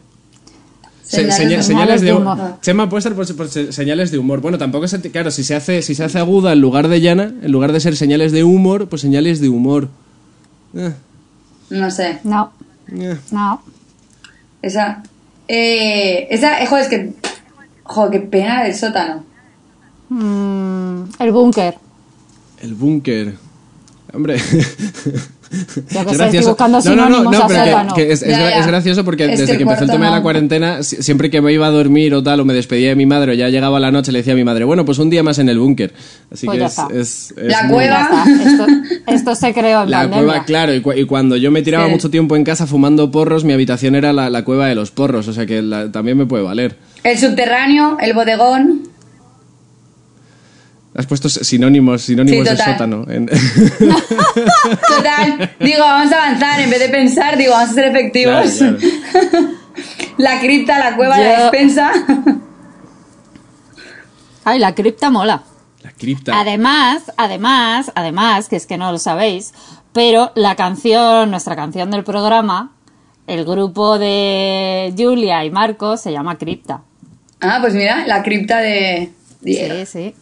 [1.03, 2.37] Se- Señales señales de humor.
[2.37, 2.53] humor.
[2.61, 4.41] Chema puede ser por, por se- señales de humor.
[4.41, 4.99] Bueno, tampoco se...
[5.09, 7.79] Claro, si se, hace, si se hace aguda en lugar de llana, en lugar de
[7.79, 9.87] ser señales de humor, pues señales de humor.
[10.75, 10.93] Eh,
[11.69, 12.51] No sé, No,
[12.95, 13.17] eh.
[13.31, 13.63] no.
[14.61, 15.01] esa...
[15.47, 17.13] Eh, esa, eh, joder, es que...
[17.83, 19.23] Joder, qué pena del sótano.
[20.09, 21.75] Mm, el búnker.
[22.61, 23.35] El búnker.
[24.13, 24.37] Hombre.
[25.49, 28.49] Yo que sé, estoy buscando no, no, no, pero que- que, es, es Ya, gra-
[28.49, 28.59] ya.
[28.59, 31.01] es gracioso porque Es que desde el que empezó el tema de la cuarentena, si-
[31.01, 33.35] siempre que me iba a dormir o tal, o me despedía de mi madre, o
[33.35, 35.49] ya llegaba la noche, le decía a mi madre, bueno, pues un día más en
[35.49, 35.93] el búnker.
[36.31, 36.87] Así Pues que ya es, está.
[36.93, 38.23] es- es La muy- cueva.
[38.45, 38.65] Esto,
[39.07, 40.25] esto se creó en La pandemia.
[40.25, 41.91] cueva, claro, y, cu- y cuando yo me tiraba Sí.
[41.91, 45.27] mucho tiempo en casa fumando porros, mi habitación era la, la cueva de los porros,
[45.27, 46.75] o sea que la- también me puede valer.
[47.03, 48.81] El subterráneo, el bodegón...
[50.97, 53.05] Has puesto sinónimos, sinónimos Sí, de sótano.
[53.07, 53.27] en-
[54.87, 58.51] Total, digo, vamos a avanzar, en vez de pensar, digo, vamos a ser efectivos.
[58.57, 59.47] Claro, claro.
[60.17, 61.91] La cripta, la cueva, la despensa.
[64.43, 65.43] Ay, la cripta mola.
[65.83, 66.39] La cripta.
[66.39, 69.53] Además, además, además, que es que no lo sabéis,
[69.93, 72.71] pero la canción, nuestra canción del programa,
[73.27, 76.81] el grupo de Julia y Marcos se llama Cripta.
[77.41, 79.11] Ah, pues mira, la cripta de...
[79.41, 79.75] Diego.
[79.75, 80.15] Sí, sí.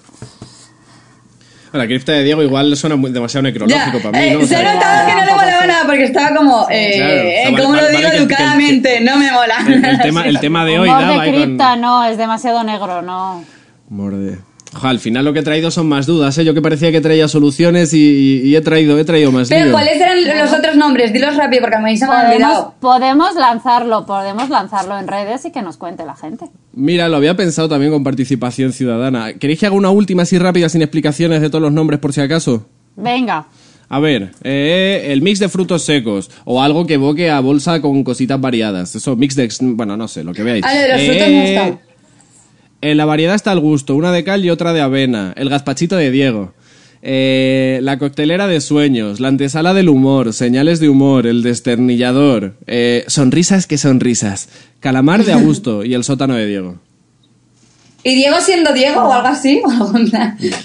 [1.74, 4.40] La cripta de Diego igual suena muy- demasiado necrológico Ya, para mí, eh, ¿no?
[4.40, 7.14] O se ha sea, notado que no le molaba nada porque estaba como, eh, Claro,
[7.14, 9.02] eh, o sea, ¿cómo vale- lo vale digo que- que- educadamente?
[9.02, 9.56] no me mola.
[9.68, 12.64] El, el tema, el tema de hoy Humor daba de con- cripta, no, es demasiado
[12.64, 13.44] negro, no.
[13.90, 14.38] Humor de-
[14.76, 16.44] Ojo, al final lo que he traído son más dudas, ¿eh?
[16.44, 19.72] Yo que parecía que traía soluciones y, he traído he traído más Pero lío.
[19.72, 21.14] ¿cuáles eran los otros nombres?
[21.14, 22.76] Dilos rápido porque a mí se me olvidado.
[22.82, 26.48] podemos lanzarlo, podemos lanzarlo en redes y que nos cuente la gente.
[26.74, 29.34] Mira, lo había pensado también con participación ciudadana.
[29.34, 32.20] ¿Queréis que haga una última así rápida sin explicaciones de todos los nombres por si
[32.20, 32.68] acaso?
[32.98, 33.48] Venga,
[33.88, 38.04] A ver, eh, el mix de frutos secos o algo que evoque a bolsa con
[38.04, 38.94] cositas variadas.
[38.94, 39.48] Eso, mix de...
[39.62, 40.66] Bueno, no sé, lo que veáis.
[40.66, 41.85] Lo de los frutos me gusta.
[42.86, 45.34] En la variedad está el gusto, una de cal y otra de avena.
[45.38, 46.54] El gazpachito de Diego.
[47.02, 53.04] Eh, la coctelera de sueños, la antesala del humor, señales de humor, el desternillador, eh,
[53.08, 54.50] sonrisas que sonrisas,
[54.80, 56.76] calamar de Augusto y el sótano de Diego.
[58.04, 59.64] ¿Y Diego siendo Diego o algo así?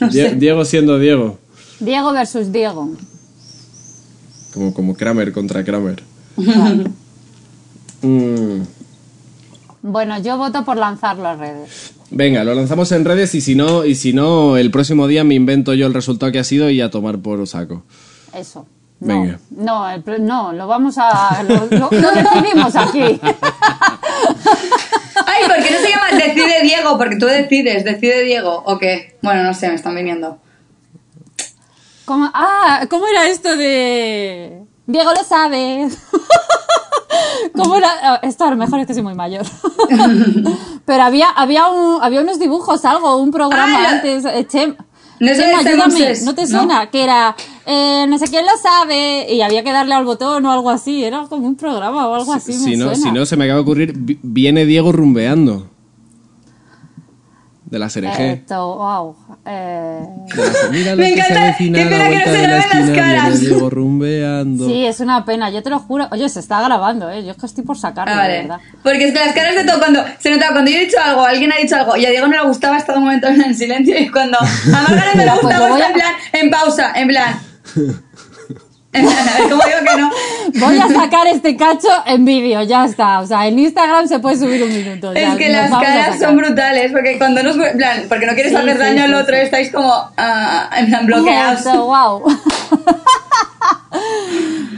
[0.01, 0.35] No Die- sé.
[0.37, 1.39] Diego siendo Diego,
[1.79, 2.91] Diego versus Diego.
[4.53, 6.03] como, como Kramer contra Kramer.
[8.03, 8.61] Mm.
[9.83, 11.93] Bueno, yo voto por lanzarlo a redes.
[12.11, 15.35] Venga, lo lanzamos en redes y si no, y si no, el próximo día me
[15.35, 17.85] invento yo el resultado que ha sido y a tomar por saco.
[18.35, 18.67] Eso.
[18.99, 19.39] No, Venga.
[19.51, 21.43] no, el pre- no, lo vamos a.
[21.45, 23.01] Lo, lo- lo decidimos aquí.
[25.27, 26.99] Ay, ¿por qué no se llama Decide Diego?
[26.99, 29.17] Porque tú decides, decide Diego, ¿o qué?
[29.23, 30.39] Bueno, no sé, me están viniendo.
[32.05, 34.63] ¿Cómo, ah, ¿cómo era esto de.
[34.87, 35.89] Diego lo sabe.
[37.57, 37.89] ¿Cómo era?
[38.03, 39.45] Ah, Esto a lo mejor es que soy muy mayor.
[40.85, 44.25] Pero había, había, un, había unos dibujos, algo, un programa Ah, antes.
[44.25, 44.77] eh, Chem-
[45.21, 46.49] No es de Chema, ayúdame, Cebuses, ¿no te ¿no?
[46.49, 46.91] suena?
[46.91, 50.53] Que era, eh, no sé quién lo sabe, y había que darle al botón o
[50.53, 51.05] algo así.
[51.05, 52.53] Era como un programa o algo así.
[52.53, 53.03] si, me no, suena.
[53.03, 55.69] si no, se me acaba de ocurrir, vi- viene Diego rumbeando.
[57.71, 58.21] De la SRG.
[58.21, 59.17] Esto, wow.
[59.47, 60.01] Eh,
[60.73, 62.37] Mira lo Me que se encanta, avecina qué a la pena que no vuelta se
[62.37, 63.39] de la graben las esquina, viene.
[63.39, 64.67] Diego rumbeando.
[64.67, 66.09] sí, es una pena, yo te lo juro.
[66.11, 67.25] Oye, se está grabando, ¿eh?
[67.25, 68.41] Yo es que estoy por sacarlo, Ah, de vale.
[68.43, 68.59] verdad.
[68.83, 71.25] Porque es que las caras de todo, cuando se notaba, cuando yo he dicho algo,
[71.25, 73.97] alguien ha dicho algo y a Diego no le gustaba, estaba un momento en silencio
[73.99, 74.47] y cuando a
[74.83, 77.41] Margaret no le Pues lo gustaba, está a- en plan, en pausa, en plan.
[78.93, 80.11] En plan, a ver cómo digo que no.
[80.67, 83.21] Voy a sacar este cacho en vídeo, ya está.
[83.21, 85.15] O sea, en Instagram se puede subir un minuto.
[85.15, 87.57] ya, Es que las caras son brutales, porque cuando nos.
[87.57, 89.43] En plan, porque no quieres Sí, hacer sí, daño al otro, sí.
[89.43, 89.93] estáis como.
[90.17, 91.63] ah, en plan, bloqueados.
[91.65, 92.25] Wow.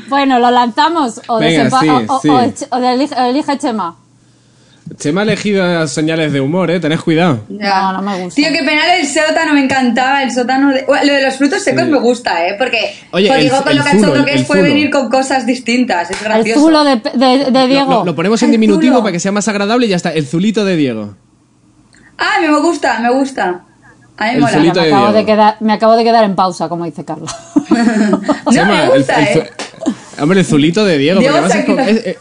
[0.09, 2.29] bueno, ¿lo lanzamos o, Venga, desempa- sí, o, o- sí.
[2.29, 3.97] o eche- o de- elige, elige Chema?
[4.99, 6.81] Chema ha elegido señales de humor, eh.
[6.81, 7.45] Tened cuidado.
[7.49, 7.69] Ya.
[7.83, 8.35] No, no me gusta.
[8.37, 10.23] Tío, que penal el sótano, me encantaba.
[10.23, 10.71] El sótano.
[10.73, 10.85] De...
[10.87, 12.55] Bueno, lo de los frutos secos me gusta, ¿eh?
[12.59, 12.95] Porque.
[13.13, 15.47] Oye, el- digo, con el lo cachondo el- que el es, puede venir con cosas
[15.47, 16.11] distintas.
[16.11, 16.61] Es El gracioso.
[16.61, 17.91] zulo de, de, de Diego.
[17.93, 19.03] Lo, lo ponemos en El diminutivo zulo.
[19.03, 20.13] para que sea más agradable y ya está.
[20.13, 21.15] El zulito de Diego.
[22.19, 23.65] Ah, me gusta, me gusta.
[24.19, 24.53] A mí me El mola.
[24.53, 27.33] zulito me, de acabo de quedar, me acabo de quedar en pausa, como dice Carla.
[28.45, 29.51] No, Chema, me el- gusta, el, ¿eh?
[30.21, 31.21] Hombre, el zulito de Diego.
[31.21, 32.19] Diego porque además se es como- quita- es- eh,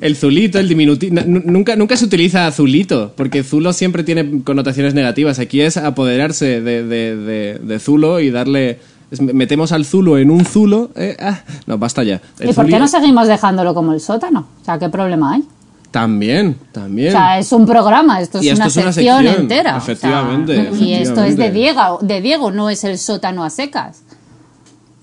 [0.00, 1.20] el zulito, el diminutivo.
[1.26, 5.38] Nunca, nunca se utiliza zulito, porque zulo siempre tiene connotaciones negativas.
[5.38, 8.78] Aquí es apoderarse de, de, de- de zulo y darle.
[9.20, 10.90] metemos al zulo en un zulo.
[10.96, 12.20] eh, ah, no, basta ya.
[12.38, 14.46] El ¿Y por qué no seguimos dejándolo como el sótano?
[14.60, 15.44] O sea, ¿qué problema hay?
[15.90, 17.10] También, también.
[17.10, 19.76] O sea, es un programa, esto es, esto una, es una sección sección, entera.
[19.76, 21.52] o sea, efectivamente, y esto es de efectivamente.
[21.52, 24.02] Diego, de Diego, no es el sótano a secas.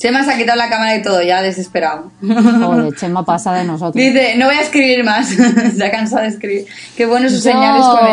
[0.02, 2.11] Chema se ha quitado la cámara y todo, ya desesperado.
[2.22, 3.94] Joder, Chema pasa de nosotros.
[3.94, 5.28] Dice, no voy a escribir más.
[5.78, 6.65] se ha cansado de escribir.
[6.98, 8.07] Qué bueno sus señales con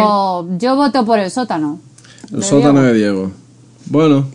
[0.52, 0.59] él.
[0.59, 1.81] Yo, voto por el sótano.
[2.31, 2.86] El de sótano Diego.
[2.86, 3.32] de Diego.
[3.86, 4.27] Bueno,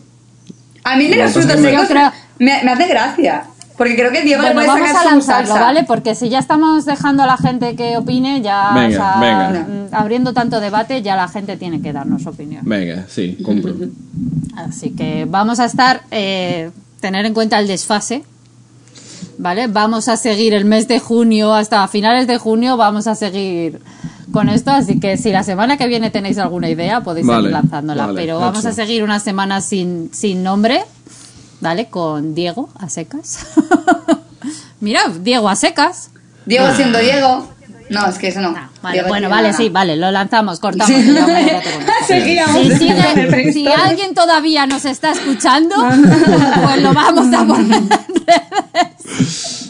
[0.83, 3.43] A mí de Lo los frutos secos creo- me, me hace gracia.
[3.77, 5.63] Porque creo que Diego le Bueno, puede vamos sacar a su lanzarlo, salsa.
[5.63, 5.83] ¿vale?
[5.83, 9.65] Porque si ya estamos dejando a la gente que opine, ya Venga, o sea, venga.
[9.67, 12.63] mm, abriendo tanto debate, ya la gente tiene que darnos opinión.
[12.65, 13.73] venga, sí, compro.
[14.55, 16.69] Así que vamos a estar, eh,
[17.03, 18.23] tener en cuenta el desfase,
[19.37, 19.67] ¿vale?
[19.67, 23.81] Vamos a seguir el mes de junio, hasta finales de junio vamos a seguir
[24.31, 27.51] con esto, así que si la semana que viene tenéis alguna idea, podéis Vale, seguir
[27.51, 28.69] lanzándola, vale, pero vamos hecho.
[28.69, 30.85] a seguir una semana sin, sin nombre,
[31.59, 31.87] ¿vale?
[31.87, 33.47] Con Diego a secas.
[34.79, 36.09] Mira, Diego a secas.
[36.45, 37.49] Diego siendo Diego.
[37.89, 38.53] No, es que eso no.
[38.57, 39.57] Ah, vale, bueno, vale, nada.
[39.57, 40.87] sí, vale, lo lanzamos, cortamos.
[42.07, 42.57] Seguíamos.
[42.63, 45.75] Si, sigue- si alguien todavía nos está escuchando,
[46.63, 49.69] pues lo vamos a poner en redes.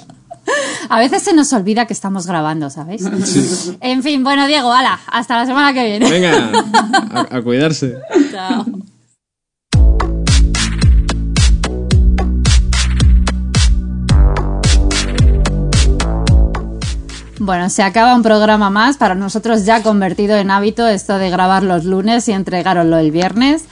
[0.89, 3.03] A veces se nos olvida que estamos grabando, ¿sabéis?
[3.81, 6.09] En fin, bueno, Diego, ala, hasta la semana que viene.
[6.09, 6.51] Venga,
[7.13, 7.95] a, a cuidarse.
[8.31, 8.65] Chao.
[17.45, 21.61] Bueno, se acaba un programa más, para nosotros ya convertido en hábito esto de grabar
[21.61, 23.65] los lunes y entregaroslo el viernes.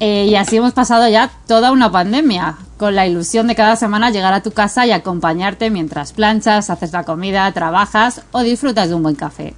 [0.00, 4.08] Eh, y así hemos pasado ya toda una pandemia, con la ilusión de cada semana
[4.08, 8.94] llegar a tu casa y acompañarte mientras planchas, haces la comida, trabajas o disfrutas de
[8.94, 9.54] un buen café.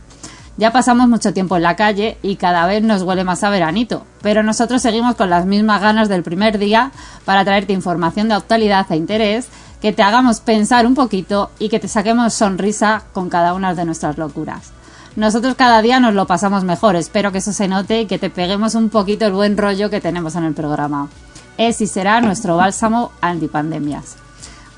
[0.57, 4.05] Ya pasamos mucho tiempo en la calle y cada vez nos huele más a veranito,
[4.21, 6.91] pero nosotros seguimos con las mismas ganas del primer día
[7.25, 9.47] para traerte información de actualidad e interés,
[9.85, 13.85] que te hagamos pensar un poquito y que te saquemos sonrisa con cada una de
[13.85, 14.73] nuestras locuras.
[15.15, 18.31] Nosotros cada día nos lo pasamos mejor, espero que eso se note y que te
[18.31, 21.11] peguemos un poquito el buen rollo que tenemos en el programa.
[21.59, 24.16] Es y será nuestro bálsamo antipandemias.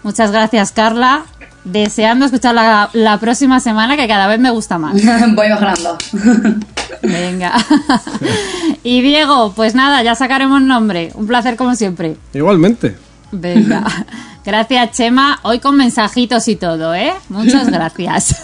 [0.03, 1.27] Muchas gracias, Carla.
[1.63, 4.95] Deseando escuchar la, la próxima semana, que cada vez me gusta más.
[5.37, 5.99] Voy mejorando.
[7.03, 7.53] Venga.
[8.83, 11.13] y Diego, pues nada, ya sacaremos nombre.
[11.15, 12.17] Un placer como siempre.
[12.35, 13.06] Igualmente.
[13.33, 13.85] Venga.
[14.45, 15.41] Gracias, Chema.
[15.43, 17.13] Hoy con mensajitos y todo, ¿eh?
[17.29, 18.41] Muchas gracias.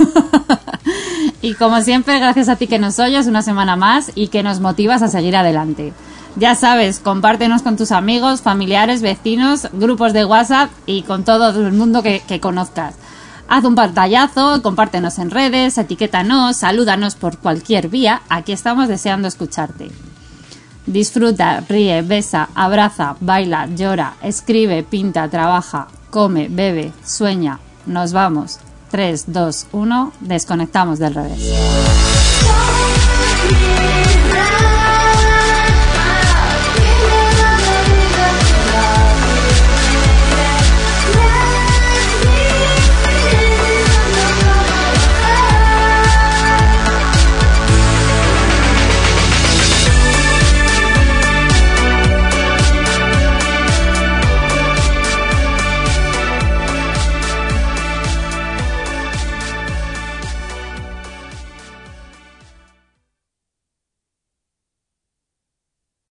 [1.42, 4.58] y como siempre, gracias a ti que nos oyes una semana más y que nos
[4.58, 5.92] motivas a seguir adelante.
[6.34, 11.72] Ya sabes, compártenos con tus amigos, familiares, vecinos, grupos de WhatsApp y con todo el
[11.72, 12.96] mundo que, que conozcas.
[13.46, 18.22] Haz un pantallazo, compártenos en redes, etiquétanos, salúdanos por cualquier vía.
[18.28, 19.90] Aquí estamos deseando escucharte.
[20.86, 25.88] Disfruta, ríe, besa, abraza, baila, llora, escribe, pinta, trabaja.
[26.12, 28.58] come, bebe, sueña, nos vamos.
[28.90, 31.40] 3, 2, 1, desconectamos del revés.